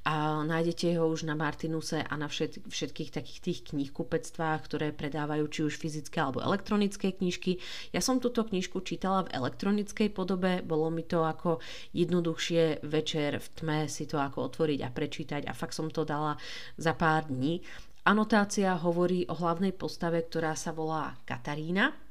a 0.04 0.45
nájdete 0.45 1.00
ho 1.00 1.09
už 1.09 1.25
na 1.25 1.33
Martinuse 1.33 2.04
a 2.04 2.14
na 2.21 2.28
všet, 2.28 2.69
všetkých 2.69 3.16
takých 3.16 3.40
tých 3.40 3.61
knihkupectvách, 3.73 4.61
ktoré 4.69 4.93
predávajú 4.93 5.49
či 5.49 5.61
už 5.64 5.81
fyzické 5.81 6.21
alebo 6.21 6.45
elektronické 6.45 7.16
knižky. 7.16 7.64
Ja 7.97 8.04
som 8.04 8.21
túto 8.21 8.45
knižku 8.45 8.85
čítala 8.85 9.25
v 9.25 9.33
elektronickej 9.40 10.12
podobe, 10.12 10.61
bolo 10.61 10.93
mi 10.93 11.09
to 11.09 11.25
ako 11.25 11.64
jednoduchšie 11.97 12.85
večer 12.85 13.40
v 13.40 13.49
tme 13.57 13.78
si 13.88 14.04
to 14.04 14.21
ako 14.21 14.52
otvoriť 14.52 14.85
a 14.85 14.93
prečítať 14.93 15.49
a 15.49 15.57
fakt 15.57 15.73
som 15.73 15.88
to 15.88 16.04
dala 16.04 16.37
za 16.76 16.93
pár 16.93 17.33
dní. 17.33 17.64
Anotácia 18.04 18.76
hovorí 18.76 19.25
o 19.33 19.35
hlavnej 19.40 19.73
postave, 19.73 20.28
ktorá 20.28 20.52
sa 20.52 20.76
volá 20.76 21.16
Katarína 21.25 22.03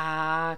a 0.00 0.06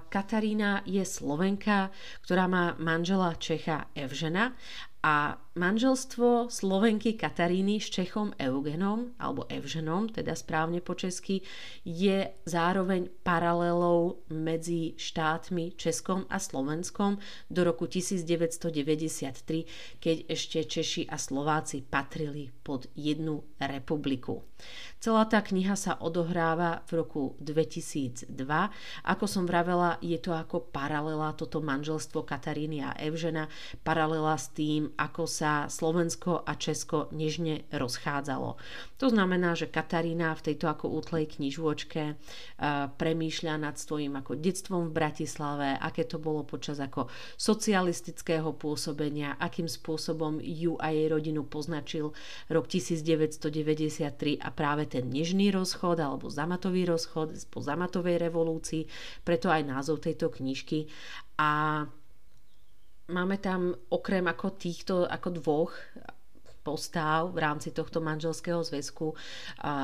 Katarína 0.06 0.86
je 0.86 1.02
Slovenka, 1.02 1.90
ktorá 2.22 2.46
má 2.46 2.78
manžela 2.78 3.34
Čecha 3.34 3.90
Evžena 3.90 4.54
a 5.02 5.34
manželstvo 5.58 6.46
Slovenky 6.48 7.18
Kataríny 7.18 7.82
s 7.82 7.90
Čechom 7.90 8.30
Eugenom, 8.38 9.18
alebo 9.18 9.44
Evženom, 9.50 10.14
teda 10.14 10.32
správne 10.32 10.78
po 10.78 10.94
česky, 10.94 11.42
je 11.82 12.30
zároveň 12.46 13.10
paralelou 13.26 14.22
medzi 14.30 14.94
štátmi 14.94 15.74
Českom 15.76 16.24
a 16.30 16.38
Slovenskom 16.38 17.18
do 17.50 17.60
roku 17.66 17.90
1993, 17.90 19.98
keď 19.98 20.16
ešte 20.30 20.58
Češi 20.64 21.02
a 21.10 21.18
Slováci 21.18 21.82
patrili 21.82 22.54
pod 22.62 22.86
jednu 22.94 23.42
republiku. 23.58 24.46
Celá 25.02 25.26
tá 25.26 25.42
kniha 25.42 25.74
sa 25.74 25.98
odohráva 25.98 26.86
v 26.86 27.02
roku 27.02 27.34
2002. 27.42 28.30
Ako 29.02 29.26
som 29.26 29.50
vravela, 29.50 29.98
je 29.98 30.14
to 30.22 30.30
ako 30.30 30.70
paralela, 30.70 31.34
toto 31.34 31.58
manželstvo 31.58 32.22
Kataríny 32.22 32.86
a 32.86 32.94
Evžena, 32.94 33.50
paralela 33.82 34.38
s 34.38 34.54
tým, 34.54 34.91
ako 34.96 35.24
sa 35.24 35.66
Slovensko 35.66 36.44
a 36.44 36.56
Česko 36.56 37.08
nežne 37.10 37.64
rozchádzalo. 37.72 38.56
To 39.00 39.06
znamená, 39.10 39.56
že 39.56 39.70
Katarína 39.70 40.34
v 40.38 40.52
tejto 40.52 40.70
ako 40.70 40.92
útlej 40.92 41.38
knižôčke 41.38 42.16
premýšľa 42.96 43.54
nad 43.58 43.74
svojím 43.80 44.18
ako 44.20 44.38
detstvom 44.38 44.88
v 44.88 44.94
Bratislave, 44.94 45.74
aké 45.80 46.04
to 46.06 46.22
bolo 46.22 46.46
počas 46.46 46.78
ako 46.78 47.10
socialistického 47.36 48.54
pôsobenia, 48.54 49.34
akým 49.40 49.66
spôsobom 49.66 50.38
ju 50.42 50.76
a 50.78 50.92
jej 50.94 51.08
rodinu 51.10 51.42
poznačil 51.46 52.14
rok 52.52 52.64
1993 52.68 54.38
a 54.38 54.48
práve 54.52 54.86
ten 54.86 55.08
nežný 55.08 55.50
rozchod 55.50 55.98
alebo 55.98 56.30
zamatový 56.30 56.86
rozchod 56.86 57.34
po 57.50 57.58
zamatovej 57.64 58.20
revolúcii, 58.20 58.86
preto 59.26 59.50
aj 59.50 59.62
názov 59.66 60.04
tejto 60.04 60.30
knižky. 60.30 60.86
A 61.38 61.82
máme 63.12 63.36
tam 63.38 63.76
okrem 63.92 64.24
ako 64.24 64.56
týchto 64.56 65.04
ako 65.04 65.28
dvoch 65.36 65.72
postáv 66.62 67.34
v 67.34 67.42
rámci 67.42 67.74
tohto 67.74 67.98
manželského 67.98 68.62
zväzku 68.62 69.12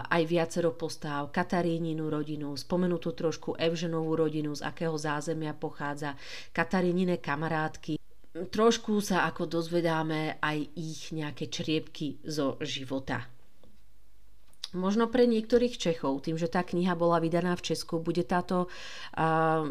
aj 0.09 0.23
viacero 0.25 0.73
postáv 0.73 1.35
Kataríninu 1.35 2.07
rodinu, 2.07 2.55
spomenutú 2.55 3.13
trošku 3.13 3.59
Evženovú 3.59 4.15
rodinu, 4.15 4.55
z 4.55 4.63
akého 4.63 4.95
zázemia 4.95 5.53
pochádza, 5.59 6.15
Katarínine 6.55 7.19
kamarátky. 7.19 7.99
Trošku 8.39 9.03
sa 9.03 9.27
ako 9.27 9.51
dozvedáme 9.51 10.39
aj 10.39 10.59
ich 10.79 11.11
nejaké 11.11 11.51
čriepky 11.51 12.23
zo 12.23 12.55
života. 12.63 13.27
Možno 14.77 15.09
pre 15.09 15.25
niektorých 15.25 15.81
Čechov, 15.81 16.29
tým, 16.29 16.37
že 16.37 16.45
tá 16.45 16.61
kniha 16.61 16.93
bola 16.93 17.25
vydaná 17.25 17.57
v 17.57 17.73
Česku, 17.73 18.05
bude 18.05 18.21
táto, 18.29 18.69
uh, 19.17 19.65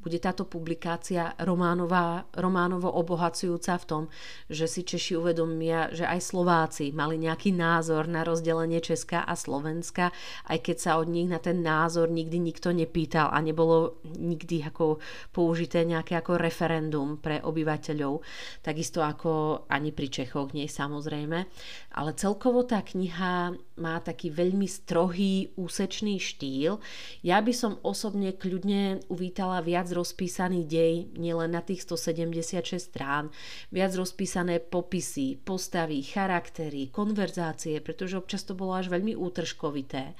bude 0.00 0.16
táto 0.24 0.48
publikácia 0.48 1.36
románová, 1.36 2.24
románovo 2.32 2.88
obohacujúca 2.96 3.76
v 3.76 3.84
tom, 3.84 4.02
že 4.48 4.64
si 4.64 4.88
Češi 4.88 5.20
uvedomia, 5.20 5.92
že 5.92 6.08
aj 6.08 6.32
Slováci 6.32 6.96
mali 6.96 7.20
nejaký 7.20 7.52
názor 7.52 8.08
na 8.08 8.24
rozdelenie 8.24 8.80
Česka 8.80 9.28
a 9.28 9.36
Slovenska, 9.36 10.08
aj 10.48 10.64
keď 10.64 10.76
sa 10.80 10.90
od 10.96 11.12
nich 11.12 11.28
na 11.28 11.36
ten 11.36 11.60
názor 11.60 12.08
nikdy 12.08 12.40
nikto 12.40 12.72
nepýtal 12.72 13.28
a 13.28 13.36
nebolo 13.44 14.00
nikdy 14.16 14.64
ako 14.64 14.96
použité 15.28 15.84
nejaké 15.84 16.16
ako 16.16 16.40
referendum 16.40 17.20
pre 17.20 17.36
obyvateľov, 17.44 18.24
takisto 18.64 19.04
ako 19.04 19.64
ani 19.68 19.92
pri 19.92 20.08
Čechoch 20.08 20.56
nie 20.56 20.64
samozrejme. 20.72 21.44
Ale 21.92 22.16
celkovo 22.16 22.64
tá 22.64 22.80
kniha 22.80 23.52
má 23.76 23.96
taký 24.00 24.32
veľmi 24.32 24.64
strohý, 24.64 25.52
úsečný 25.60 26.16
štýl. 26.16 26.80
Ja 27.20 27.44
by 27.44 27.52
som 27.52 27.76
osobne 27.84 28.32
kľudne 28.32 29.04
uvítala 29.12 29.60
viac 29.60 29.92
rozpísaný 29.92 30.64
dej, 30.64 31.12
nielen 31.20 31.52
na 31.52 31.60
tých 31.60 31.84
176 31.84 32.80
strán, 32.80 33.28
viac 33.68 33.92
rozpísané 33.92 34.60
popisy, 34.60 35.36
postavy, 35.44 36.00
charaktery, 36.00 36.88
konverzácie, 36.88 37.80
pretože 37.84 38.16
občas 38.16 38.48
to 38.48 38.56
bolo 38.56 38.72
až 38.72 38.88
veľmi 38.88 39.12
útržkovité. 39.12 40.16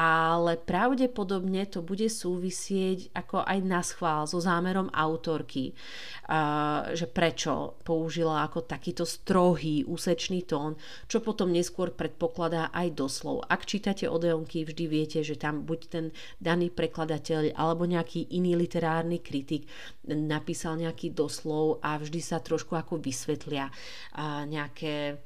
ale 0.00 0.56
pravdepodobne 0.56 1.66
to 1.66 1.82
bude 1.82 2.06
súvisieť 2.06 3.10
ako 3.12 3.42
aj 3.42 3.58
na 3.66 3.82
schvál 3.82 4.24
so 4.24 4.38
zámerom 4.38 4.86
autorky, 4.94 5.74
že 6.94 7.06
prečo 7.10 7.76
použila 7.82 8.46
ako 8.46 8.64
takýto 8.64 9.02
strohý, 9.02 9.82
úsečný 9.84 10.46
tón, 10.46 10.78
čo 11.06 11.22
potom 11.22 11.54
neskôr 11.54 11.94
predpokladá 11.94 12.68
aj 12.74 12.92
doslov. 12.98 13.46
Ak 13.46 13.64
čítate 13.64 14.10
Odeonky, 14.10 14.66
vždy 14.66 14.84
viete, 14.90 15.18
že 15.22 15.38
tam 15.38 15.62
buď 15.64 15.80
ten 15.86 16.04
daný 16.42 16.68
prekladateľ 16.74 17.54
alebo 17.54 17.86
nejaký 17.86 18.34
iný 18.34 18.58
literárny 18.58 19.22
kritik 19.22 19.70
napísal 20.04 20.76
nejaký 20.76 21.14
doslov 21.14 21.78
a 21.80 21.96
vždy 21.96 22.20
sa 22.20 22.42
trošku 22.42 22.74
ako 22.76 22.98
vysvetlia 22.98 23.70
nejaké 24.44 25.22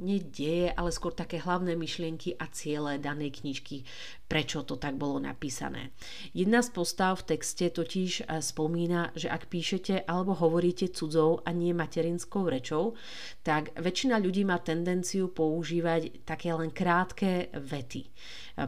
nedieje, 0.00 0.72
ale 0.72 0.88
skôr 0.88 1.12
také 1.12 1.36
hlavné 1.36 1.76
myšlienky 1.76 2.40
a 2.40 2.48
ciele 2.48 2.96
danej 2.96 3.44
knižky, 3.44 3.84
prečo 4.26 4.66
to 4.66 4.74
tak 4.74 4.98
bolo 4.98 5.22
napísané. 5.22 5.94
Jedna 6.34 6.62
z 6.62 6.74
postav 6.74 7.22
v 7.22 7.38
texte 7.38 7.70
totiž 7.70 8.26
e, 8.26 8.42
spomína, 8.42 9.14
že 9.14 9.30
ak 9.30 9.46
píšete 9.46 10.06
alebo 10.06 10.34
hovoríte 10.34 10.90
cudzou 10.90 11.40
a 11.46 11.50
nie 11.54 11.70
materinskou 11.70 12.50
rečou, 12.50 12.98
tak 13.46 13.70
väčšina 13.78 14.18
ľudí 14.18 14.42
má 14.42 14.58
tendenciu 14.58 15.30
používať 15.30 16.26
také 16.26 16.50
len 16.50 16.74
krátke 16.74 17.54
vety 17.54 18.10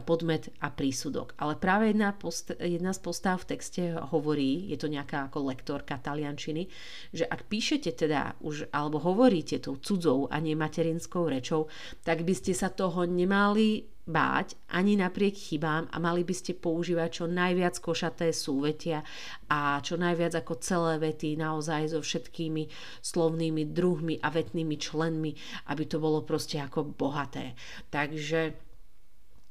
podmet 0.05 0.53
a 0.61 0.69
prísudok. 0.69 1.33
Ale 1.41 1.57
práve 1.57 1.89
jedna, 1.89 2.13
post- 2.13 2.53
jedna 2.61 2.93
z 2.93 3.01
postav 3.01 3.41
v 3.41 3.57
texte 3.57 3.81
hovorí, 4.13 4.69
je 4.69 4.77
to 4.77 4.85
nejaká 4.85 5.33
ako 5.33 5.49
lektorka 5.49 5.97
taliančiny, 5.97 6.69
že 7.09 7.25
ak 7.25 7.49
píšete 7.49 7.97
teda 7.97 8.37
už, 8.45 8.69
alebo 8.69 9.01
hovoríte 9.01 9.57
tou 9.57 9.81
cudzou 9.81 10.29
a 10.29 10.37
nie 10.37 10.53
materinskou 10.53 11.25
rečou, 11.25 11.65
tak 12.05 12.21
by 12.21 12.33
ste 12.37 12.53
sa 12.53 12.69
toho 12.69 13.09
nemali 13.09 13.89
báť 14.09 14.57
ani 14.73 14.97
napriek 14.97 15.37
chybám 15.37 15.85
a 15.93 15.97
mali 16.01 16.25
by 16.25 16.33
ste 16.33 16.57
používať 16.57 17.21
čo 17.21 17.25
najviac 17.29 17.77
košaté 17.77 18.33
súvetia 18.33 19.05
a 19.45 19.77
čo 19.85 20.01
najviac 20.01 20.33
ako 20.41 20.57
celé 20.57 20.97
vety 20.97 21.37
naozaj 21.37 21.93
so 21.93 22.01
všetkými 22.01 22.65
slovnými 23.05 23.69
druhmi 23.69 24.17
a 24.17 24.33
vetnými 24.33 24.75
členmi, 24.81 25.37
aby 25.69 25.83
to 25.85 26.01
bolo 26.01 26.25
proste 26.25 26.57
ako 26.57 26.89
bohaté. 26.97 27.53
Takže 27.93 28.69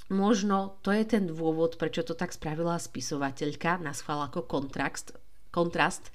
Možno 0.09 0.81
to 0.81 0.89
je 0.89 1.05
ten 1.05 1.29
dôvod, 1.29 1.77
prečo 1.77 2.01
to 2.01 2.17
tak 2.17 2.33
spravila 2.33 2.81
spisovateľka 2.81 3.77
na 3.85 3.93
schvál 3.93 4.25
ako 4.25 4.49
kontrast, 4.49 5.13
kontrast 5.59 6.15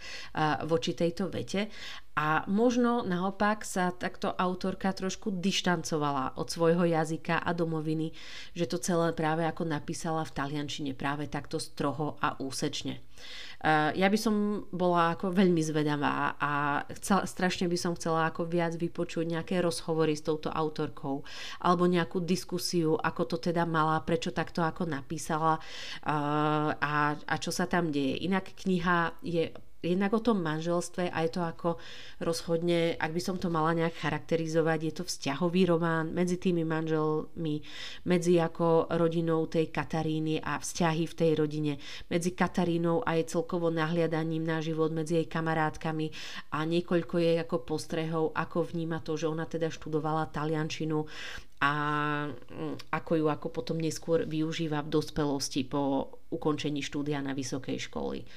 voči 0.63 0.95
tejto 0.95 1.27
vete 1.27 1.67
a 2.15 2.47
možno 2.47 3.03
naopak 3.03 3.67
sa 3.67 3.91
takto 3.91 4.31
autorka 4.31 4.95
trošku 4.95 5.33
dištancovala 5.43 6.39
od 6.39 6.47
svojho 6.47 6.85
jazyka 6.87 7.41
a 7.41 7.51
domoviny, 7.51 8.15
že 8.55 8.69
to 8.69 8.77
celé 8.79 9.11
práve 9.11 9.43
ako 9.43 9.67
napísala 9.67 10.23
v 10.23 10.31
taliančine 10.31 10.91
práve 10.95 11.27
takto 11.27 11.59
stroho 11.59 12.15
a 12.21 12.37
úsečne. 12.39 13.01
Uh, 13.63 13.95
ja 13.95 14.11
by 14.11 14.19
som 14.19 14.67
bola 14.75 15.15
ako 15.15 15.31
veľmi 15.31 15.63
zvedavá 15.63 16.35
a 16.35 16.83
chcel, 16.99 17.23
strašne 17.23 17.71
by 17.71 17.77
som 17.79 17.95
chcela 17.95 18.27
ako 18.27 18.43
viac 18.43 18.75
vypočuť 18.75 19.23
nejaké 19.23 19.63
rozhovory 19.63 20.19
s 20.19 20.27
touto 20.27 20.51
autorkou 20.51 21.23
alebo 21.63 21.87
nejakú 21.87 22.19
diskusiu, 22.27 22.99
ako 22.99 23.23
to 23.23 23.37
teda 23.39 23.63
mala, 23.63 24.03
prečo 24.03 24.35
takto 24.35 24.59
ako 24.59 24.83
napísala 24.83 25.55
uh, 25.55 26.69
a, 26.75 27.15
a 27.15 27.35
čo 27.39 27.55
sa 27.55 27.63
tam 27.63 27.87
deje. 27.87 28.27
Inak 28.27 28.51
kniha 28.51 29.15
je 29.23 29.47
jednak 29.83 30.15
o 30.15 30.23
tom 30.23 30.39
manželstve 30.39 31.11
a 31.11 31.17
je 31.27 31.31
to 31.35 31.41
ako 31.43 31.69
rozhodne, 32.23 32.95
ak 32.95 33.11
by 33.11 33.21
som 33.21 33.35
to 33.35 33.51
mala 33.51 33.75
nejak 33.75 33.99
charakterizovať, 33.99 34.79
je 34.79 34.93
to 34.95 35.03
vzťahový 35.03 35.67
román 35.67 36.15
medzi 36.15 36.39
tými 36.39 36.63
manželmi, 36.63 37.59
medzi 38.07 38.39
ako 38.39 38.87
rodinou 38.95 39.45
tej 39.51 39.67
Kataríny 39.69 40.39
a 40.39 40.55
vzťahy 40.55 41.03
v 41.03 41.17
tej 41.19 41.31
rodine, 41.35 41.73
medzi 42.07 42.31
Katarínou 42.31 43.03
a 43.03 43.19
jej 43.19 43.27
celkovo 43.27 43.67
nahliadaním 43.67 44.47
na 44.47 44.63
život, 44.63 44.95
medzi 44.95 45.19
jej 45.19 45.27
kamarátkami 45.27 46.07
a 46.55 46.63
niekoľko 46.63 47.15
jej 47.19 47.37
ako 47.43 47.57
postrehov, 47.67 48.31
ako 48.31 48.63
vníma 48.63 49.03
to, 49.03 49.19
že 49.19 49.27
ona 49.27 49.43
teda 49.43 49.67
študovala 49.67 50.31
taliančinu 50.31 51.03
a 51.63 51.71
mm, 52.27 52.91
ako 52.91 53.11
ju 53.23 53.25
ako 53.31 53.47
potom 53.47 53.77
neskôr 53.79 54.27
využíva 54.27 54.83
v 54.83 54.91
dospelosti 54.91 55.63
po 55.63 56.11
ukončení 56.27 56.83
štúdia 56.83 57.23
na 57.23 57.31
vysokej 57.31 57.87
školy. 57.87 58.27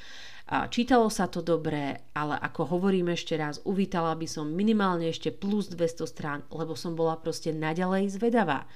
Čítalo 0.47 1.11
sa 1.11 1.27
to 1.27 1.43
dobre, 1.43 2.07
ale 2.15 2.39
ako 2.39 2.79
hovorím 2.79 3.11
ešte 3.11 3.35
raz, 3.35 3.59
uvítala 3.67 4.15
by 4.15 4.31
som 4.31 4.47
minimálne 4.47 5.11
ešte 5.11 5.35
plus 5.35 5.67
200 5.67 6.07
strán, 6.07 6.41
lebo 6.55 6.79
som 6.79 6.95
bola 6.95 7.19
proste 7.19 7.51
naďalej 7.51 8.15
zvedavá. 8.15 8.71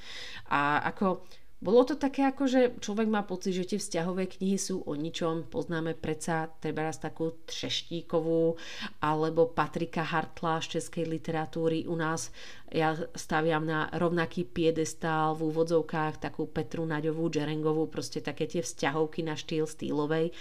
A 0.51 0.83
ako 0.83 1.23
bolo 1.61 1.85
to 1.85 1.95
také 1.95 2.25
ako, 2.25 2.49
že 2.49 2.61
človek 2.81 3.05
má 3.05 3.21
pocit, 3.21 3.53
že 3.53 3.69
tie 3.69 3.79
vzťahové 3.79 4.33
knihy 4.33 4.57
sú 4.57 4.81
o 4.81 4.97
ničom. 4.97 5.47
Poznáme 5.47 5.93
predsa 5.93 6.49
treba 6.57 6.89
raz 6.89 6.97
takú 6.97 7.37
Třeštíkovú 7.45 8.57
alebo 9.05 9.53
Patrika 9.53 10.01
Hartla 10.01 10.65
z 10.65 10.81
českej 10.81 11.05
literatúry. 11.05 11.85
U 11.85 12.01
nás 12.01 12.33
ja 12.73 12.97
staviam 13.13 13.69
na 13.69 13.93
rovnaký 13.93 14.49
piedestál 14.49 15.37
v 15.37 15.53
úvodzovkách 15.53 16.19
takú 16.19 16.49
Petru 16.49 16.89
Naďovú, 16.89 17.29
Džerengovú, 17.29 17.93
proste 17.93 18.25
také 18.25 18.49
tie 18.49 18.65
vzťahovky 18.65 19.21
na 19.23 19.37
štýl 19.37 19.69
stýlovej 19.69 20.33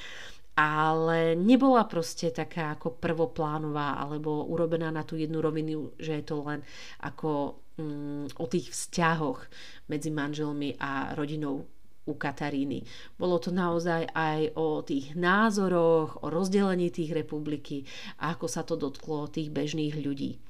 ale 0.59 1.39
nebola 1.39 1.87
proste 1.87 2.35
taká 2.35 2.75
ako 2.75 2.99
prvoplánová 2.99 3.95
alebo 3.95 4.43
urobená 4.43 4.91
na 4.91 5.07
tú 5.07 5.15
jednu 5.15 5.39
rovinu, 5.39 5.95
že 5.95 6.19
je 6.19 6.23
to 6.27 6.43
len 6.43 6.59
ako 6.99 7.63
mm, 7.79 8.35
o 8.35 8.45
tých 8.51 8.75
vzťahoch 8.75 9.47
medzi 9.87 10.11
manželmi 10.11 10.75
a 10.75 11.15
rodinou 11.15 11.63
u 12.03 12.13
Kataríny. 12.17 12.83
Bolo 13.15 13.39
to 13.39 13.55
naozaj 13.55 14.11
aj 14.11 14.51
o 14.59 14.83
tých 14.83 15.15
názoroch, 15.15 16.19
o 16.19 16.27
rozdelení 16.27 16.91
tých 16.91 17.15
republiky 17.15 17.87
a 18.19 18.35
ako 18.35 18.51
sa 18.51 18.67
to 18.67 18.75
dotklo 18.75 19.31
tých 19.31 19.55
bežných 19.55 19.95
ľudí. 19.95 20.43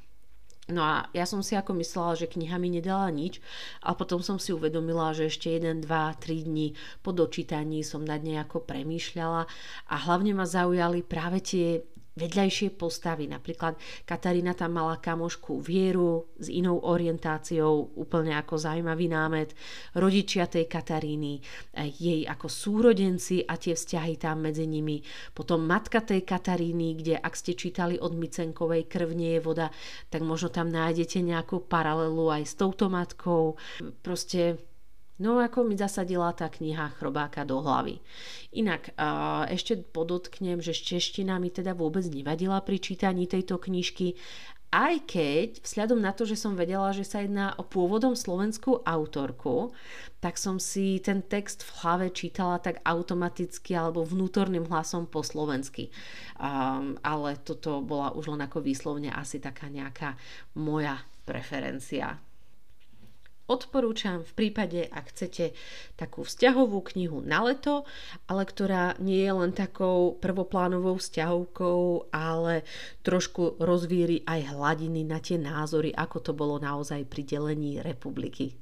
No 0.70 0.86
a 0.86 1.10
ja 1.18 1.26
som 1.26 1.42
si 1.42 1.58
ako 1.58 1.74
myslela, 1.82 2.14
že 2.14 2.30
kniha 2.30 2.62
mi 2.62 2.70
nedala 2.70 3.10
nič 3.10 3.42
a 3.82 3.98
potom 3.98 4.22
som 4.22 4.38
si 4.38 4.54
uvedomila, 4.54 5.18
že 5.18 5.26
ešte 5.26 5.50
1, 5.50 5.82
2, 5.82 5.90
3 5.90 6.46
dní 6.46 6.78
po 7.02 7.10
dočítaní 7.10 7.82
som 7.82 8.06
nad 8.06 8.22
nej 8.22 8.38
ako 8.38 8.62
premýšľala 8.70 9.50
a 9.90 9.96
hlavne 10.06 10.38
ma 10.38 10.46
zaujali 10.46 11.02
práve 11.02 11.42
tie 11.42 11.82
vedľajšie 12.20 12.76
postavy. 12.76 13.32
Napríklad 13.32 13.80
Katarína 14.04 14.52
tam 14.52 14.76
mala 14.76 15.00
kamošku 15.00 15.64
Vieru 15.64 16.36
s 16.36 16.52
inou 16.52 16.84
orientáciou, 16.84 17.96
úplne 17.96 18.36
ako 18.36 18.60
zaujímavý 18.60 19.08
námet. 19.08 19.56
Rodičia 19.96 20.52
tej 20.52 20.68
Kataríny, 20.68 21.40
jej 21.98 22.28
ako 22.28 22.52
súrodenci 22.52 23.48
a 23.48 23.56
tie 23.56 23.74
vzťahy 23.74 24.20
tam 24.20 24.44
medzi 24.44 24.68
nimi. 24.68 25.00
Potom 25.32 25.64
matka 25.64 26.04
tej 26.04 26.28
Kataríny, 26.28 27.00
kde 27.00 27.16
ak 27.16 27.34
ste 27.40 27.56
čítali 27.56 27.96
od 27.96 28.12
Micenkovej 28.14 28.92
Krv 28.92 29.16
nie 29.16 29.40
je 29.40 29.42
voda, 29.42 29.72
tak 30.12 30.22
možno 30.28 30.52
tam 30.52 30.68
nájdete 30.68 31.24
nejakú 31.24 31.64
paralelu 31.64 32.28
aj 32.36 32.44
s 32.44 32.54
touto 32.60 32.92
matkou. 32.92 33.56
Proste 34.04 34.69
No 35.20 35.36
ako 35.44 35.68
mi 35.68 35.76
zasadila 35.76 36.32
tá 36.32 36.48
kniha 36.48 36.96
Chrobáka 36.96 37.44
do 37.44 37.60
hlavy. 37.60 38.00
Inak 38.56 38.96
ešte 39.52 39.76
podotknem, 39.76 40.64
že 40.64 40.72
čeština 40.72 41.36
mi 41.44 41.52
teda 41.52 41.76
vôbec 41.76 42.08
nevadila 42.08 42.64
pri 42.64 42.80
čítaní 42.80 43.28
tejto 43.28 43.60
knižky, 43.60 44.16
aj 44.70 45.10
keď 45.10 45.50
vzhľadom 45.66 45.98
na 45.98 46.14
to, 46.14 46.30
že 46.30 46.38
som 46.38 46.54
vedela, 46.54 46.94
že 46.94 47.02
sa 47.02 47.26
jedná 47.26 47.58
o 47.58 47.66
pôvodom 47.66 48.14
slovenskú 48.14 48.86
autorku, 48.86 49.74
tak 50.22 50.38
som 50.38 50.62
si 50.62 51.02
ten 51.02 51.26
text 51.26 51.66
v 51.66 51.70
hlave 51.82 52.08
čítala 52.14 52.62
tak 52.62 52.78
automaticky 52.86 53.74
alebo 53.74 54.06
vnútorným 54.06 54.70
hlasom 54.70 55.10
po 55.10 55.26
slovensky. 55.26 55.90
Um, 56.38 57.02
ale 57.02 57.42
toto 57.42 57.82
bola 57.82 58.14
už 58.14 58.38
len 58.38 58.46
ako 58.46 58.62
výslovne 58.62 59.10
asi 59.10 59.42
taká 59.42 59.74
nejaká 59.74 60.14
moja 60.54 61.02
preferencia. 61.26 62.22
Odporúčam 63.50 64.22
v 64.22 64.32
prípade, 64.38 64.86
ak 64.86 65.10
chcete 65.10 65.58
takú 65.98 66.22
vzťahovú 66.22 66.86
knihu 66.94 67.26
na 67.26 67.42
leto, 67.50 67.82
ale 68.30 68.46
ktorá 68.46 68.94
nie 69.02 69.26
je 69.26 69.34
len 69.34 69.50
takou 69.58 70.14
prvoplánovou 70.22 71.02
vzťahovkou, 71.02 72.14
ale 72.14 72.62
trošku 73.02 73.58
rozvíri 73.58 74.22
aj 74.30 74.54
hladiny 74.54 75.02
na 75.02 75.18
tie 75.18 75.42
názory, 75.42 75.90
ako 75.98 76.18
to 76.22 76.32
bolo 76.38 76.62
naozaj 76.62 77.02
pri 77.10 77.26
delení 77.26 77.82
republiky. 77.82 78.54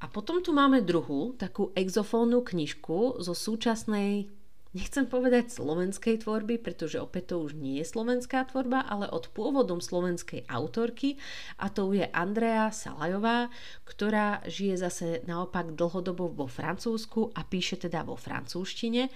A 0.00 0.06
potom 0.08 0.40
tu 0.40 0.56
máme 0.56 0.80
druhú, 0.80 1.36
takú 1.36 1.76
exofónnu 1.76 2.40
knižku 2.40 3.20
zo 3.20 3.36
súčasnej 3.36 4.32
nechcem 4.74 5.06
povedať 5.06 5.54
slovenskej 5.54 6.26
tvorby, 6.26 6.58
pretože 6.58 6.98
opäť 6.98 7.32
to 7.32 7.46
už 7.46 7.54
nie 7.54 7.80
je 7.80 7.86
slovenská 7.86 8.50
tvorba, 8.50 8.82
ale 8.82 9.06
od 9.08 9.30
pôvodom 9.30 9.78
slovenskej 9.78 10.44
autorky 10.50 11.16
a 11.62 11.70
to 11.70 11.94
je 11.94 12.04
Andrea 12.10 12.74
Salajová, 12.74 13.48
ktorá 13.86 14.42
žije 14.44 14.74
zase 14.82 15.06
naopak 15.24 15.72
dlhodobo 15.78 16.28
vo 16.34 16.50
Francúzsku 16.50 17.30
a 17.32 17.46
píše 17.46 17.78
teda 17.78 18.02
vo 18.02 18.18
francúzštine. 18.18 19.08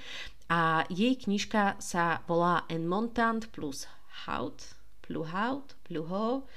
A 0.48 0.86
jej 0.88 1.12
knižka 1.18 1.76
sa 1.76 2.24
volá 2.24 2.64
En 2.72 2.88
Montant 2.88 3.44
plus 3.52 3.84
Haut, 4.24 4.56
plus 5.04 5.28
Haut, 5.28 5.76
plus 5.84 6.06
Ho, 6.08 6.48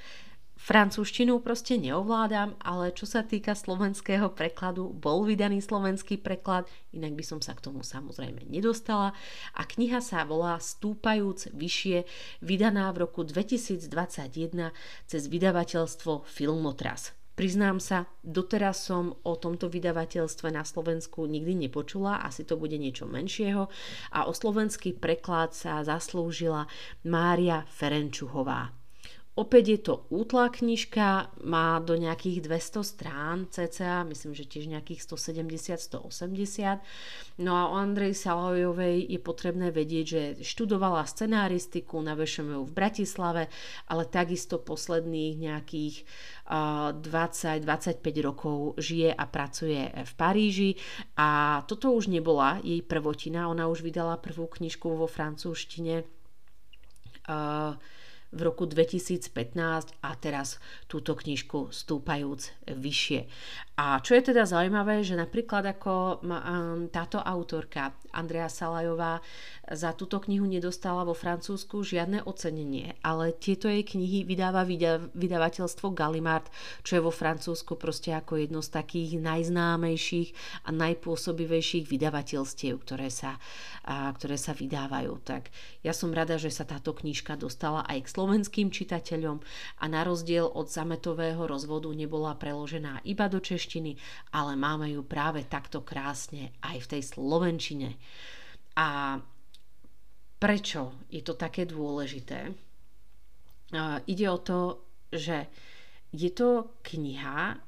Francúzštinu 0.62 1.42
proste 1.42 1.74
neovládam, 1.74 2.54
ale 2.62 2.94
čo 2.94 3.02
sa 3.02 3.26
týka 3.26 3.50
slovenského 3.50 4.30
prekladu, 4.30 4.94
bol 4.94 5.26
vydaný 5.26 5.58
slovenský 5.58 6.22
preklad, 6.22 6.70
inak 6.94 7.18
by 7.18 7.24
som 7.26 7.42
sa 7.42 7.58
k 7.58 7.66
tomu 7.66 7.82
samozrejme 7.82 8.46
nedostala. 8.46 9.10
A 9.58 9.66
kniha 9.66 9.98
sa 9.98 10.22
volá 10.22 10.62
Stúpajúc 10.62 11.50
vyššie, 11.50 12.06
vydaná 12.46 12.94
v 12.94 13.10
roku 13.10 13.26
2021 13.26 14.70
cez 15.10 15.22
vydavateľstvo 15.26 16.30
Filmotras. 16.30 17.10
Priznám 17.34 17.82
sa, 17.82 18.06
doteraz 18.22 18.86
som 18.86 19.18
o 19.26 19.34
tomto 19.34 19.66
vydavateľstve 19.66 20.54
na 20.54 20.62
Slovensku 20.62 21.26
nikdy 21.26 21.58
nepočula, 21.58 22.22
asi 22.22 22.46
to 22.46 22.54
bude 22.54 22.78
niečo 22.78 23.10
menšieho 23.10 23.66
a 24.14 24.30
o 24.30 24.32
slovenský 24.36 24.94
preklad 24.94 25.58
sa 25.58 25.82
zaslúžila 25.82 26.70
Mária 27.02 27.66
Ferenčuhová. 27.66 28.81
Opäť 29.32 29.64
je 29.72 29.80
to 29.80 30.04
útla 30.12 30.52
knižka, 30.52 31.32
má 31.48 31.80
do 31.80 31.96
nejakých 31.96 32.44
200 32.44 32.84
strán 32.84 33.48
cca, 33.48 34.04
myslím, 34.04 34.36
že 34.36 34.44
tiež 34.44 34.68
nejakých 34.68 35.08
170-180. 35.08 37.40
No 37.40 37.56
a 37.56 37.72
o 37.72 37.80
Andrej 37.80 38.12
Salajovej 38.12 39.08
je 39.08 39.16
potrebné 39.16 39.72
vedieť, 39.72 40.04
že 40.04 40.44
študovala 40.44 41.08
scenáristiku 41.08 41.96
na 42.04 42.12
VŠMU 42.12 42.68
v 42.68 42.76
Bratislave, 42.76 43.48
ale 43.88 44.04
takisto 44.04 44.60
posledných 44.60 45.40
nejakých 45.40 46.04
uh, 46.52 46.92
20-25 46.92 47.64
rokov 48.20 48.76
žije 48.84 49.16
a 49.16 49.24
pracuje 49.24 49.96
v 49.96 50.12
Paríži. 50.12 50.76
A 51.16 51.64
toto 51.64 51.96
už 51.96 52.12
nebola 52.12 52.60
jej 52.60 52.84
prvotina, 52.84 53.48
ona 53.48 53.64
už 53.64 53.80
vydala 53.80 54.20
prvú 54.20 54.44
knižku 54.44 54.92
vo 54.92 55.08
francúzštine. 55.08 56.04
Uh, 57.24 57.80
v 58.32 58.40
roku 58.40 58.64
2015 58.64 59.28
a 60.00 60.10
teraz 60.16 60.56
túto 60.88 61.12
knižku 61.12 61.68
stúpajúc 61.68 62.56
vyššie. 62.64 63.28
A 63.82 63.98
čo 63.98 64.14
je 64.14 64.30
teda 64.30 64.46
zaujímavé, 64.46 65.02
že 65.02 65.18
napríklad 65.18 65.66
ako 65.74 66.22
táto 66.94 67.18
autorka 67.18 67.90
Andrea 68.14 68.46
Salajová 68.46 69.18
za 69.66 69.90
túto 69.96 70.22
knihu 70.22 70.46
nedostala 70.46 71.02
vo 71.02 71.18
Francúzsku 71.18 71.82
žiadne 71.82 72.22
ocenenie, 72.22 72.94
ale 73.02 73.34
tieto 73.34 73.66
jej 73.66 73.82
knihy 73.82 74.22
vydáva 74.22 74.62
vydavateľstvo 75.16 75.96
Gallimard, 75.96 76.46
čo 76.86 77.00
je 77.00 77.02
vo 77.02 77.10
Francúzsku 77.10 77.74
proste 77.74 78.14
ako 78.14 78.38
jedno 78.38 78.62
z 78.62 78.70
takých 78.70 79.18
najznámejších 79.18 80.30
a 80.68 80.70
najpôsobivejších 80.70 81.88
vydavateľstiev, 81.88 82.78
ktoré 82.86 83.10
sa, 83.10 83.40
a, 83.88 84.12
ktoré 84.14 84.36
sa 84.38 84.54
vydávajú. 84.54 85.18
Tak 85.26 85.50
ja 85.82 85.96
som 85.96 86.14
rada, 86.14 86.38
že 86.38 86.54
sa 86.54 86.68
táto 86.68 86.92
knižka 86.94 87.34
dostala 87.34 87.82
aj 87.88 88.06
k 88.06 88.12
slovenským 88.14 88.68
čitateľom 88.70 89.42
a 89.80 89.84
na 89.90 90.06
rozdiel 90.06 90.46
od 90.46 90.68
zametového 90.70 91.48
rozvodu 91.48 91.88
nebola 91.90 92.36
preložená 92.36 93.02
iba 93.08 93.26
do 93.32 93.40
češtiny, 93.40 93.71
ale 94.34 94.52
máme 94.58 94.92
ju 94.92 95.06
práve 95.06 95.46
takto 95.46 95.86
krásne 95.86 96.52
aj 96.60 96.76
v 96.84 96.90
tej 96.98 97.02
slovenčine. 97.06 97.96
A 98.76 99.16
Prečo 100.42 101.06
je 101.06 101.22
to 101.22 101.38
také 101.38 101.70
dôležité? 101.70 102.50
Ide 104.10 104.26
o 104.26 104.38
to, 104.42 104.90
že 105.06 105.46
je 106.10 106.30
to 106.34 106.82
kniha, 106.82 107.62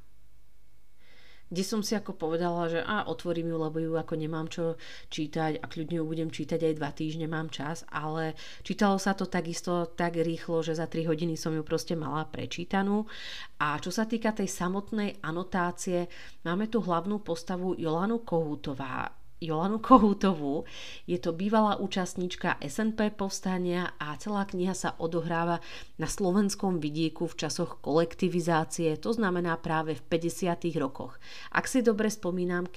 kde 1.55 1.63
som 1.63 1.87
si 1.87 1.95
ako 1.95 2.19
povedala, 2.19 2.67
že 2.67 2.83
a 2.83 3.07
otvorím 3.07 3.55
ju, 3.55 3.57
lebo 3.63 3.79
ju 3.79 3.93
ako 3.95 4.15
nemám 4.19 4.51
čo 4.51 4.75
čítať 5.07 5.63
a 5.63 5.65
kľudne 5.71 6.03
ju 6.03 6.05
budem 6.05 6.31
čítať 6.35 6.59
aj 6.59 6.75
dva 6.83 6.91
týždne, 6.91 7.31
mám 7.31 7.47
čas, 7.55 7.87
ale 7.95 8.35
čítalo 8.67 8.99
sa 8.99 9.15
to 9.15 9.31
takisto 9.31 9.95
tak 9.95 10.19
rýchlo, 10.19 10.67
že 10.67 10.75
za 10.75 10.91
3 10.91 11.07
hodiny 11.07 11.39
som 11.39 11.55
ju 11.55 11.63
proste 11.63 11.95
mala 11.95 12.27
prečítanú. 12.27 13.07
A 13.63 13.79
čo 13.79 13.95
sa 13.95 14.03
týka 14.11 14.35
tej 14.35 14.51
samotnej 14.51 15.23
anotácie, 15.23 16.11
máme 16.43 16.67
tu 16.67 16.83
hlavnú 16.83 17.23
postavu 17.23 17.79
Jolanu 17.79 18.27
Kohútová, 18.27 19.24
Jolanu 19.43 19.83
Kohútovú. 19.83 20.65
Je 21.05 21.19
to 21.19 21.35
bývalá 21.35 21.77
účastníčka 21.77 22.57
SNP 22.63 23.13
povstania 23.19 23.93
a 23.99 24.15
celá 24.17 24.47
kniha 24.47 24.73
sa 24.73 24.95
odohráva 24.97 25.59
na 25.99 26.07
slovenskom 26.07 26.79
vidieku 26.79 27.27
v 27.27 27.39
časoch 27.47 27.83
kolektivizácie, 27.83 28.97
to 28.99 29.11
znamená 29.13 29.59
práve 29.59 29.99
v 29.99 30.03
50. 30.07 30.71
rokoch. 30.79 31.19
Ak 31.51 31.67
si 31.67 31.83
dobre 31.83 32.09
spomínam, 32.11 32.71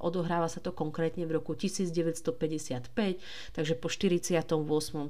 odohráva 0.00 0.48
sa 0.48 0.58
to 0.64 0.72
konkrétne 0.74 1.28
v 1.28 1.38
roku 1.38 1.54
1955, 1.54 2.92
takže 3.54 3.74
po 3.76 3.88
48. 3.88 4.48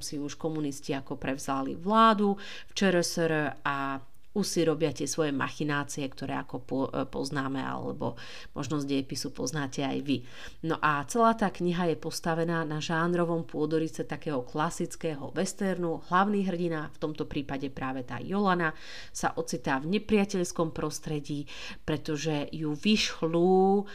si 0.03 0.15
už 0.19 0.35
komunisti 0.35 0.93
ako 0.95 1.15
prevzali 1.15 1.75
vládu 1.75 2.37
v 2.69 2.71
ČRSR 2.75 3.63
a 3.65 4.03
už 4.37 4.45
si 4.45 4.61
robia 4.61 4.93
tie 4.93 5.09
svoje 5.09 5.33
machinácie, 5.33 6.05
ktoré 6.05 6.37
ako 6.37 6.57
e, 6.61 6.65
poznáme, 7.09 7.57
alebo 7.57 8.13
možno 8.53 8.77
z 8.77 8.85
dejepisu 8.85 9.33
poznáte 9.33 9.81
aj 9.81 9.99
vy. 10.05 10.21
No 10.69 10.77
a 10.77 11.01
celá 11.09 11.33
tá 11.33 11.49
kniha 11.49 11.89
je 11.89 11.97
postavená 11.97 12.61
na 12.61 12.77
žánrovom 12.77 13.41
pôdorice 13.49 14.05
takého 14.05 14.45
klasického 14.45 15.33
westernu. 15.33 16.05
Hlavný 16.13 16.45
hrdina, 16.45 16.93
v 16.93 16.97
tomto 17.01 17.25
prípade 17.25 17.73
práve 17.73 18.05
tá 18.05 18.21
Jolana, 18.21 18.77
sa 19.09 19.33
ocitá 19.33 19.81
v 19.81 19.97
nepriateľskom 19.97 20.77
prostredí, 20.77 21.49
pretože 21.81 22.53
ju 22.53 22.77
vyšľú 22.77 23.85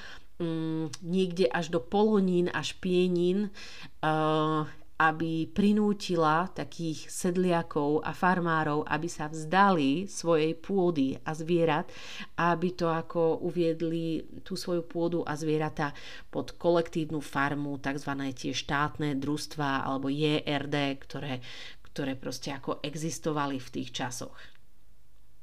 mm, 0.42 0.84
niekde 1.06 1.46
až 1.46 1.70
do 1.70 1.78
polonín 1.78 2.50
a 2.50 2.60
špienín 2.60 3.54
uh, 4.02 4.66
aby 5.10 5.50
prinútila 5.50 6.48
takých 6.48 7.10
sedliakov 7.10 8.00
a 8.00 8.16
farmárov, 8.16 8.86
aby 8.88 9.08
sa 9.10 9.28
vzdali 9.28 10.08
svojej 10.08 10.56
pôdy 10.56 11.18
a 11.20 11.36
zvierat, 11.36 11.90
aby 12.38 12.72
to 12.72 12.88
ako 12.88 13.44
uviedli 13.44 14.22
tú 14.46 14.54
svoju 14.54 14.86
pôdu 14.86 15.20
a 15.26 15.34
zvieratá 15.34 15.92
pod 16.30 16.54
kolektívnu 16.56 17.18
farmu, 17.18 17.76
tzv. 17.82 18.12
tie 18.32 18.52
štátne 18.54 19.18
družstva 19.18 19.84
alebo 19.84 20.08
JRD, 20.08 20.76
ktoré, 21.04 21.42
ktoré 21.90 22.14
proste 22.14 22.54
ako 22.54 22.80
existovali 22.80 23.58
v 23.60 23.68
tých 23.68 23.90
časoch. 23.92 24.38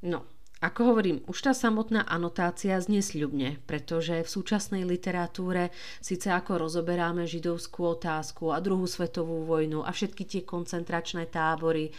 No, 0.01 0.25
ako 0.61 0.93
hovorím, 0.93 1.25
už 1.25 1.49
tá 1.49 1.53
samotná 1.57 2.05
anotácia 2.05 2.77
znie 2.77 3.01
sľubne, 3.01 3.57
pretože 3.65 4.21
v 4.21 4.29
súčasnej 4.29 4.85
literatúre 4.85 5.73
síce 5.97 6.29
ako 6.29 6.69
rozoberáme 6.69 7.25
židovskú 7.25 7.97
otázku 7.97 8.53
a 8.53 8.61
druhú 8.61 8.85
svetovú 8.85 9.41
vojnu 9.49 9.81
a 9.81 9.89
všetky 9.89 10.21
tie 10.29 10.41
koncentračné 10.45 11.33
tábory 11.33 11.89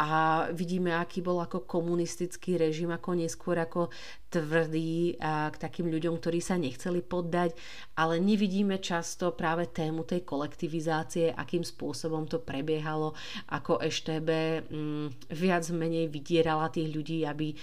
a 0.00 0.48
vidíme, 0.48 0.96
aký 0.96 1.20
bol 1.20 1.44
ako 1.44 1.68
komunistický 1.68 2.56
režim, 2.56 2.88
ako 2.88 3.20
neskôr 3.20 3.60
ako 3.60 3.92
tvrdý 4.32 5.16
a 5.22 5.48
k 5.48 5.56
takým 5.56 5.86
ľuďom, 5.86 6.18
ktorí 6.18 6.42
sa 6.42 6.58
nechceli 6.58 7.00
poddať, 7.00 7.54
ale 7.94 8.18
nevidíme 8.18 8.82
často 8.82 9.32
práve 9.32 9.70
tému 9.70 10.02
tej 10.02 10.26
kolektivizácie, 10.26 11.30
akým 11.30 11.62
spôsobom 11.62 12.26
to 12.26 12.42
prebiehalo, 12.42 13.14
ako 13.48 13.78
EŠTB 13.80 14.28
mm, 14.66 15.06
viac 15.30 15.64
menej 15.70 16.10
vydierala 16.10 16.68
tých 16.68 16.90
ľudí, 16.90 17.22
aby 17.22 17.54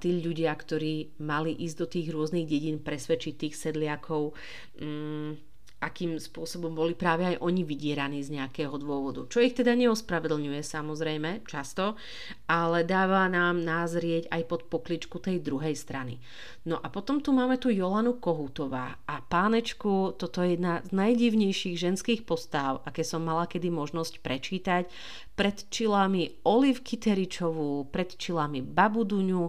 tí 0.00 0.20
ľudia, 0.20 0.52
ktorí 0.54 1.20
mali 1.22 1.52
ísť 1.54 1.76
do 1.76 1.86
tých 1.86 2.08
rôznych 2.10 2.46
dedín, 2.46 2.80
presvedčiť 2.80 3.34
tých 3.36 3.54
sedliakov, 3.54 4.32
mm, 4.80 5.50
akým 5.80 6.20
spôsobom 6.20 6.76
boli 6.76 6.92
práve 6.92 7.24
aj 7.24 7.40
oni 7.40 7.64
vydieraní 7.64 8.20
z 8.20 8.36
nejakého 8.36 8.76
dôvodu. 8.76 9.24
Čo 9.32 9.40
ich 9.40 9.56
teda 9.56 9.72
neospravedlňuje 9.72 10.60
samozrejme 10.60 11.48
často, 11.48 11.96
ale 12.44 12.84
dáva 12.84 13.24
nám 13.32 13.64
názrieť 13.64 14.28
aj 14.28 14.42
pod 14.44 14.60
pokličku 14.68 15.16
tej 15.16 15.40
druhej 15.40 15.72
strany. 15.72 16.20
No 16.68 16.76
a 16.76 16.92
potom 16.92 17.24
tu 17.24 17.32
máme 17.32 17.56
tu 17.56 17.72
Jolanu 17.72 18.20
Kohutová 18.20 19.00
a 19.08 19.24
pánečku, 19.24 20.12
toto 20.20 20.44
je 20.44 20.60
jedna 20.60 20.84
z 20.84 20.92
najdivnejších 20.92 21.80
ženských 21.80 22.20
postáv, 22.28 22.84
aké 22.84 23.00
som 23.00 23.24
mala 23.24 23.48
kedy 23.48 23.72
možnosť 23.72 24.20
prečítať. 24.20 24.84
Pred 25.40 25.72
čilami 25.72 26.44
Olivky 26.44 27.00
Teričovú, 27.00 27.88
pred 27.88 28.12
čilami 28.12 28.60
Babuduňu, 28.60 29.48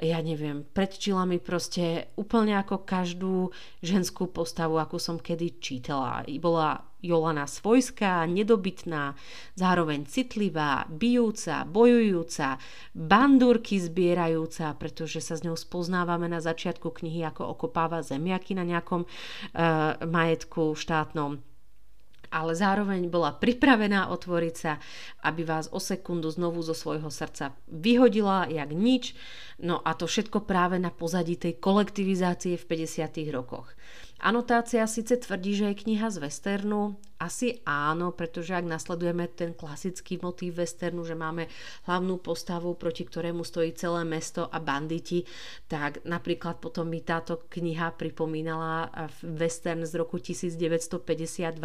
ja 0.00 0.24
neviem, 0.24 0.64
pred 0.64 0.96
čilami 0.96 1.36
proste 1.36 2.08
úplne 2.16 2.56
ako 2.56 2.88
každú 2.88 3.52
ženskú 3.84 4.32
postavu, 4.32 4.80
akú 4.80 4.96
som 4.96 5.20
kedy 5.20 5.60
čítala. 5.60 6.24
Bola 6.40 6.80
Jolana 7.04 7.44
svojská, 7.44 8.24
nedobytná, 8.24 9.12
zároveň 9.52 10.08
citlivá, 10.08 10.88
bijúca, 10.88 11.68
bojujúca, 11.68 12.56
bandúrky 12.96 13.76
zbierajúca, 13.76 14.72
pretože 14.80 15.20
sa 15.20 15.36
s 15.36 15.44
ňou 15.44 15.52
spoznávame 15.52 16.32
na 16.32 16.40
začiatku 16.40 16.88
knihy, 16.96 17.28
ako 17.28 17.52
okopáva 17.52 18.00
zemiaky 18.00 18.56
na 18.56 18.64
nejakom 18.64 19.04
e, 19.04 19.08
majetku 20.00 20.72
štátnom 20.72 21.44
ale 22.30 22.52
zároveň 22.54 23.10
bola 23.10 23.34
pripravená 23.34 24.08
otvoriť 24.10 24.54
sa, 24.54 24.78
aby 25.26 25.42
vás 25.42 25.70
o 25.70 25.80
sekundu 25.82 26.30
znovu 26.30 26.62
zo 26.62 26.74
svojho 26.74 27.10
srdca 27.10 27.54
vyhodila, 27.68 28.46
jak 28.46 28.70
nič. 28.72 29.16
No 29.62 29.80
a 29.80 29.96
to 29.96 30.04
všetko 30.04 30.44
práve 30.44 30.76
na 30.76 30.92
pozadí 30.92 31.36
tej 31.40 31.56
kolektivizácie 31.56 32.60
v 32.60 32.64
50. 32.64 33.34
rokoch. 33.34 33.72
Anotácia 34.16 34.86
síce 34.88 35.16
tvrdí, 35.16 35.52
že 35.54 35.64
je 35.72 35.80
kniha 35.84 36.08
z 36.08 36.24
westernu, 36.24 36.96
asi 37.16 37.64
áno, 37.64 38.12
pretože 38.12 38.52
ak 38.52 38.68
nasledujeme 38.68 39.24
ten 39.32 39.56
klasický 39.56 40.20
motív 40.20 40.60
westernu, 40.60 41.00
že 41.00 41.16
máme 41.16 41.48
hlavnú 41.88 42.20
postavu, 42.20 42.76
proti 42.76 43.08
ktorému 43.08 43.40
stojí 43.40 43.72
celé 43.72 44.04
mesto 44.04 44.44
a 44.52 44.60
banditi, 44.60 45.24
tak 45.64 46.04
napríklad 46.04 46.60
potom 46.60 46.92
mi 46.92 47.00
táto 47.00 47.48
kniha 47.48 47.96
pripomínala 47.96 48.92
western 49.24 49.88
z 49.88 49.96
roku 49.96 50.20
1952 50.20 51.56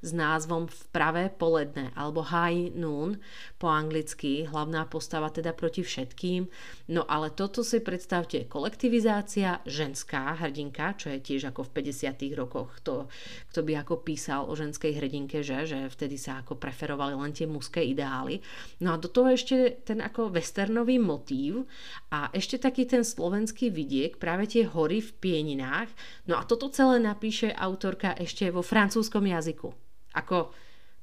s 0.00 0.10
názvom 0.16 0.72
V 0.72 0.80
pravé 0.88 1.28
poledne 1.28 1.92
alebo 1.92 2.24
High 2.24 2.72
Noon 2.72 3.20
po 3.60 3.68
anglicky, 3.68 4.48
hlavná 4.48 4.88
postava 4.88 5.28
teda 5.28 5.52
proti 5.52 5.84
všetkým. 5.84 6.48
No 6.96 7.04
ale 7.04 7.28
toto 7.28 7.60
si 7.60 7.84
predstavte, 7.84 8.48
kolektivizácia, 8.48 9.60
ženská 9.68 10.32
hrdinka, 10.40 10.96
čo 10.96 11.12
je 11.12 11.20
tiež 11.20 11.52
ako 11.52 11.68
v 11.68 11.72
50 11.94 12.34
rokoch, 12.34 12.74
kto, 12.82 13.06
kto 13.54 13.60
by 13.62 13.86
ako 13.86 14.02
písal 14.02 14.50
o 14.50 14.58
ženskej 14.58 14.98
hrdinke, 14.98 15.46
že, 15.46 15.70
že 15.70 15.78
vtedy 15.86 16.18
sa 16.18 16.42
ako 16.42 16.58
preferovali 16.58 17.14
len 17.14 17.30
tie 17.30 17.46
mužské 17.46 17.86
ideály. 17.86 18.42
No 18.82 18.92
a 18.92 18.98
do 18.98 19.06
toho 19.06 19.30
ešte 19.30 19.86
ten 19.86 20.02
ako 20.02 20.34
westernový 20.34 20.98
motív 20.98 21.70
a 22.10 22.34
ešte 22.34 22.58
taký 22.58 22.90
ten 22.90 23.06
slovenský 23.06 23.70
vidiek, 23.70 24.18
práve 24.18 24.50
tie 24.50 24.66
hory 24.66 24.98
v 24.98 25.14
Pieninách. 25.22 25.88
No 26.26 26.34
a 26.34 26.42
toto 26.42 26.66
celé 26.74 26.98
napíše 26.98 27.54
autorka 27.54 28.18
ešte 28.18 28.50
vo 28.50 28.66
francúzskom 28.66 29.22
jazyku. 29.22 29.70
Ako 30.18 30.50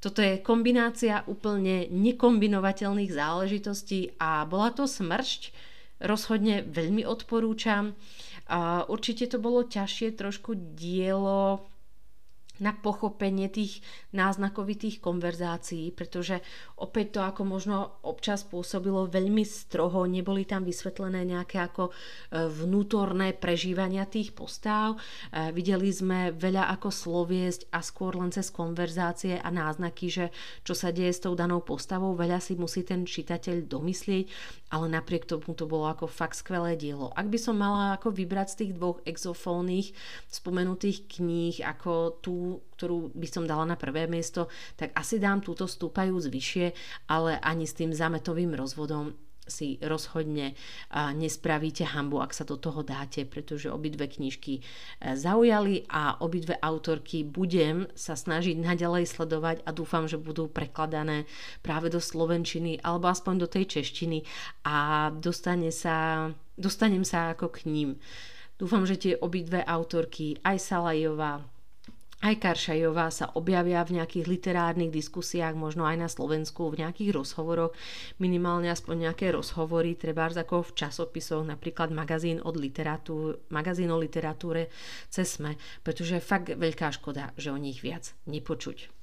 toto 0.01 0.19
je 0.19 0.41
kombinácia 0.41 1.21
úplne 1.29 1.85
nekombinovateľných 1.93 3.11
záležitostí 3.13 4.17
a 4.17 4.43
bola 4.49 4.73
to 4.73 4.89
smršť, 4.89 5.53
rozhodne 6.01 6.65
veľmi 6.65 7.05
odporúčam. 7.05 7.93
Určite 8.87 9.27
to 9.27 9.39
bolo 9.39 9.63
ťažšie 9.63 10.11
trošku 10.13 10.55
dielo 10.75 11.63
na 12.61 12.75
pochopenie 12.75 13.47
tých 13.47 13.81
náznakovitých 14.11 14.99
konverzácií, 14.99 15.91
pretože 15.95 16.43
opäť 16.79 17.19
to 17.19 17.21
ako 17.23 17.41
možno 17.47 17.77
občas 18.03 18.43
pôsobilo 18.43 19.07
veľmi 19.07 19.43
stroho, 19.47 20.03
neboli 20.03 20.43
tam 20.43 20.67
vysvetlené 20.67 21.23
nejaké 21.23 21.63
ako 21.63 21.89
e, 21.89 21.91
vnútorné 22.51 23.31
prežívania 23.35 24.03
tých 24.03 24.35
postáv. 24.35 24.95
E, 24.95 25.51
videli 25.55 25.87
sme 25.91 26.35
veľa 26.35 26.67
ako 26.75 26.91
sloviesť 26.91 27.71
a 27.71 27.79
skôr 27.79 28.19
len 28.19 28.35
cez 28.35 28.51
konverzácie 28.51 29.39
a 29.39 29.47
náznaky, 29.47 30.11
že 30.11 30.25
čo 30.67 30.75
sa 30.75 30.91
deje 30.91 31.15
s 31.15 31.23
tou 31.23 31.33
danou 31.33 31.63
postavou, 31.63 32.11
veľa 32.15 32.43
si 32.43 32.59
musí 32.59 32.83
ten 32.83 33.07
čitateľ 33.07 33.63
domyslieť, 33.67 34.25
ale 34.75 34.85
napriek 34.91 35.27
tomu 35.27 35.55
to 35.55 35.67
bolo 35.67 35.87
ako 35.87 36.11
fakt 36.11 36.39
skvelé 36.39 36.75
dielo. 36.75 37.15
Ak 37.15 37.31
by 37.31 37.39
som 37.39 37.55
mala 37.55 37.95
ako 37.95 38.11
vybrať 38.11 38.47
z 38.51 38.57
tých 38.59 38.71
dvoch 38.75 38.99
exofónnych 39.07 39.95
spomenutých 40.27 41.07
kníh 41.07 41.55
ako 41.63 42.19
tú 42.19 42.35
ktorú 42.81 43.13
by 43.13 43.27
som 43.29 43.45
dala 43.45 43.69
na 43.69 43.77
prvé 43.77 44.09
miesto, 44.09 44.49
tak 44.73 44.89
asi 44.97 45.21
dám 45.21 45.45
túto 45.45 45.69
stúpajúc 45.69 46.33
vyššie, 46.33 46.73
ale 47.13 47.37
ani 47.37 47.69
s 47.69 47.77
tým 47.77 47.93
zametovým 47.93 48.57
rozvodom 48.57 49.13
si 49.51 49.75
rozhodne 49.83 50.55
nespravíte 50.93 51.83
hambu, 51.83 52.23
ak 52.23 52.31
sa 52.31 52.47
do 52.47 52.55
toho 52.55 52.81
dáte, 52.87 53.27
pretože 53.27 53.67
obidve 53.67 54.07
knižky 54.07 54.53
e, 54.57 54.61
zaujali 55.17 55.83
a 55.91 56.23
obidve 56.23 56.55
autorky 56.61 57.27
budem 57.27 57.89
sa 57.91 58.15
snažiť 58.15 58.55
naďalej 58.61 59.11
sledovať 59.11 59.67
a 59.67 59.69
dúfam, 59.75 60.07
že 60.07 60.21
budú 60.21 60.47
prekladané 60.47 61.27
práve 61.59 61.91
do 61.91 61.99
slovenčiny 61.99 62.79
alebo 62.79 63.11
aspoň 63.11 63.35
do 63.43 63.47
tej 63.51 63.81
češtiny 63.81 64.23
a 64.63 65.09
dostane 65.11 65.73
sa, 65.75 66.29
dostanem 66.55 67.03
sa 67.03 67.35
ako 67.35 67.51
k 67.51 67.67
ním. 67.67 67.89
Dúfam, 68.61 68.85
že 68.85 69.01
tie 69.01 69.13
obidve 69.17 69.65
autorky, 69.65 70.37
aj 70.45 70.61
Salajová, 70.61 71.41
aj 72.21 72.37
Karšajová 72.37 73.09
sa 73.09 73.33
objavia 73.33 73.81
v 73.81 73.97
nejakých 73.97 74.29
literárnych 74.29 74.93
diskusiách, 74.93 75.57
možno 75.57 75.89
aj 75.89 75.97
na 75.97 76.09
Slovensku, 76.09 76.69
v 76.69 76.85
nejakých 76.85 77.17
rozhovoroch, 77.17 77.73
minimálne 78.21 78.69
aspoň 78.69 79.09
nejaké 79.09 79.33
rozhovory, 79.33 79.97
treba 79.97 80.29
ako 80.29 80.69
v 80.69 80.75
časopisoch, 80.77 81.41
napríklad 81.41 81.89
magazín, 81.89 82.37
od 82.45 82.61
literatúr, 82.61 83.41
magazín 83.49 83.89
o 83.89 83.97
literatúre 83.97 84.69
cez 85.09 85.41
SME, 85.41 85.57
pretože 85.81 86.21
je 86.21 86.23
fakt 86.23 86.53
veľká 86.53 86.93
škoda, 86.93 87.33
že 87.41 87.49
o 87.49 87.57
nich 87.57 87.81
viac 87.81 88.13
nepočuť. 88.29 89.00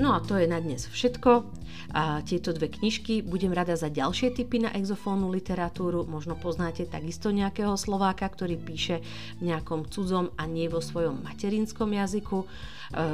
No 0.00 0.16
a 0.16 0.24
to 0.24 0.40
je 0.40 0.48
na 0.48 0.56
dnes 0.56 0.88
všetko 0.88 1.44
a 1.92 2.24
tieto 2.24 2.56
dve 2.56 2.72
knižky. 2.72 3.20
Budem 3.20 3.52
rada 3.52 3.76
za 3.76 3.92
ďalšie 3.92 4.32
typy 4.32 4.64
na 4.64 4.72
exofónnu 4.72 5.28
literatúru. 5.28 6.08
Možno 6.08 6.40
poznáte 6.40 6.88
takisto 6.88 7.28
nejakého 7.28 7.76
Slováka, 7.76 8.24
ktorý 8.24 8.56
píše 8.56 9.04
v 9.44 9.52
nejakom 9.52 9.92
cudzom 9.92 10.32
a 10.40 10.48
nie 10.48 10.72
vo 10.72 10.80
svojom 10.80 11.20
materinskom 11.20 11.92
jazyku. 11.92 12.38
E, 12.40 12.46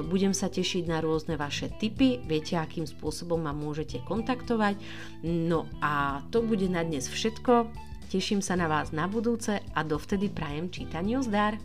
budem 0.07 0.31
sa 0.31 0.47
tešiť 0.47 0.87
na 0.87 1.03
rôzne 1.03 1.35
vaše 1.35 1.75
tipy. 1.75 2.23
Viete, 2.23 2.55
akým 2.55 2.87
spôsobom 2.87 3.43
ma 3.43 3.51
môžete 3.51 4.07
kontaktovať. 4.07 4.79
No 5.27 5.67
a 5.83 6.23
to 6.31 6.39
bude 6.39 6.71
na 6.71 6.87
dnes 6.87 7.11
všetko. 7.11 7.67
Teším 8.15 8.39
sa 8.39 8.55
na 8.55 8.71
vás 8.71 8.95
na 8.95 9.11
budúce 9.11 9.59
a 9.59 9.81
dovtedy 9.83 10.31
prajem 10.31 10.71
čítaniu 10.71 11.19
zdar. 11.27 11.59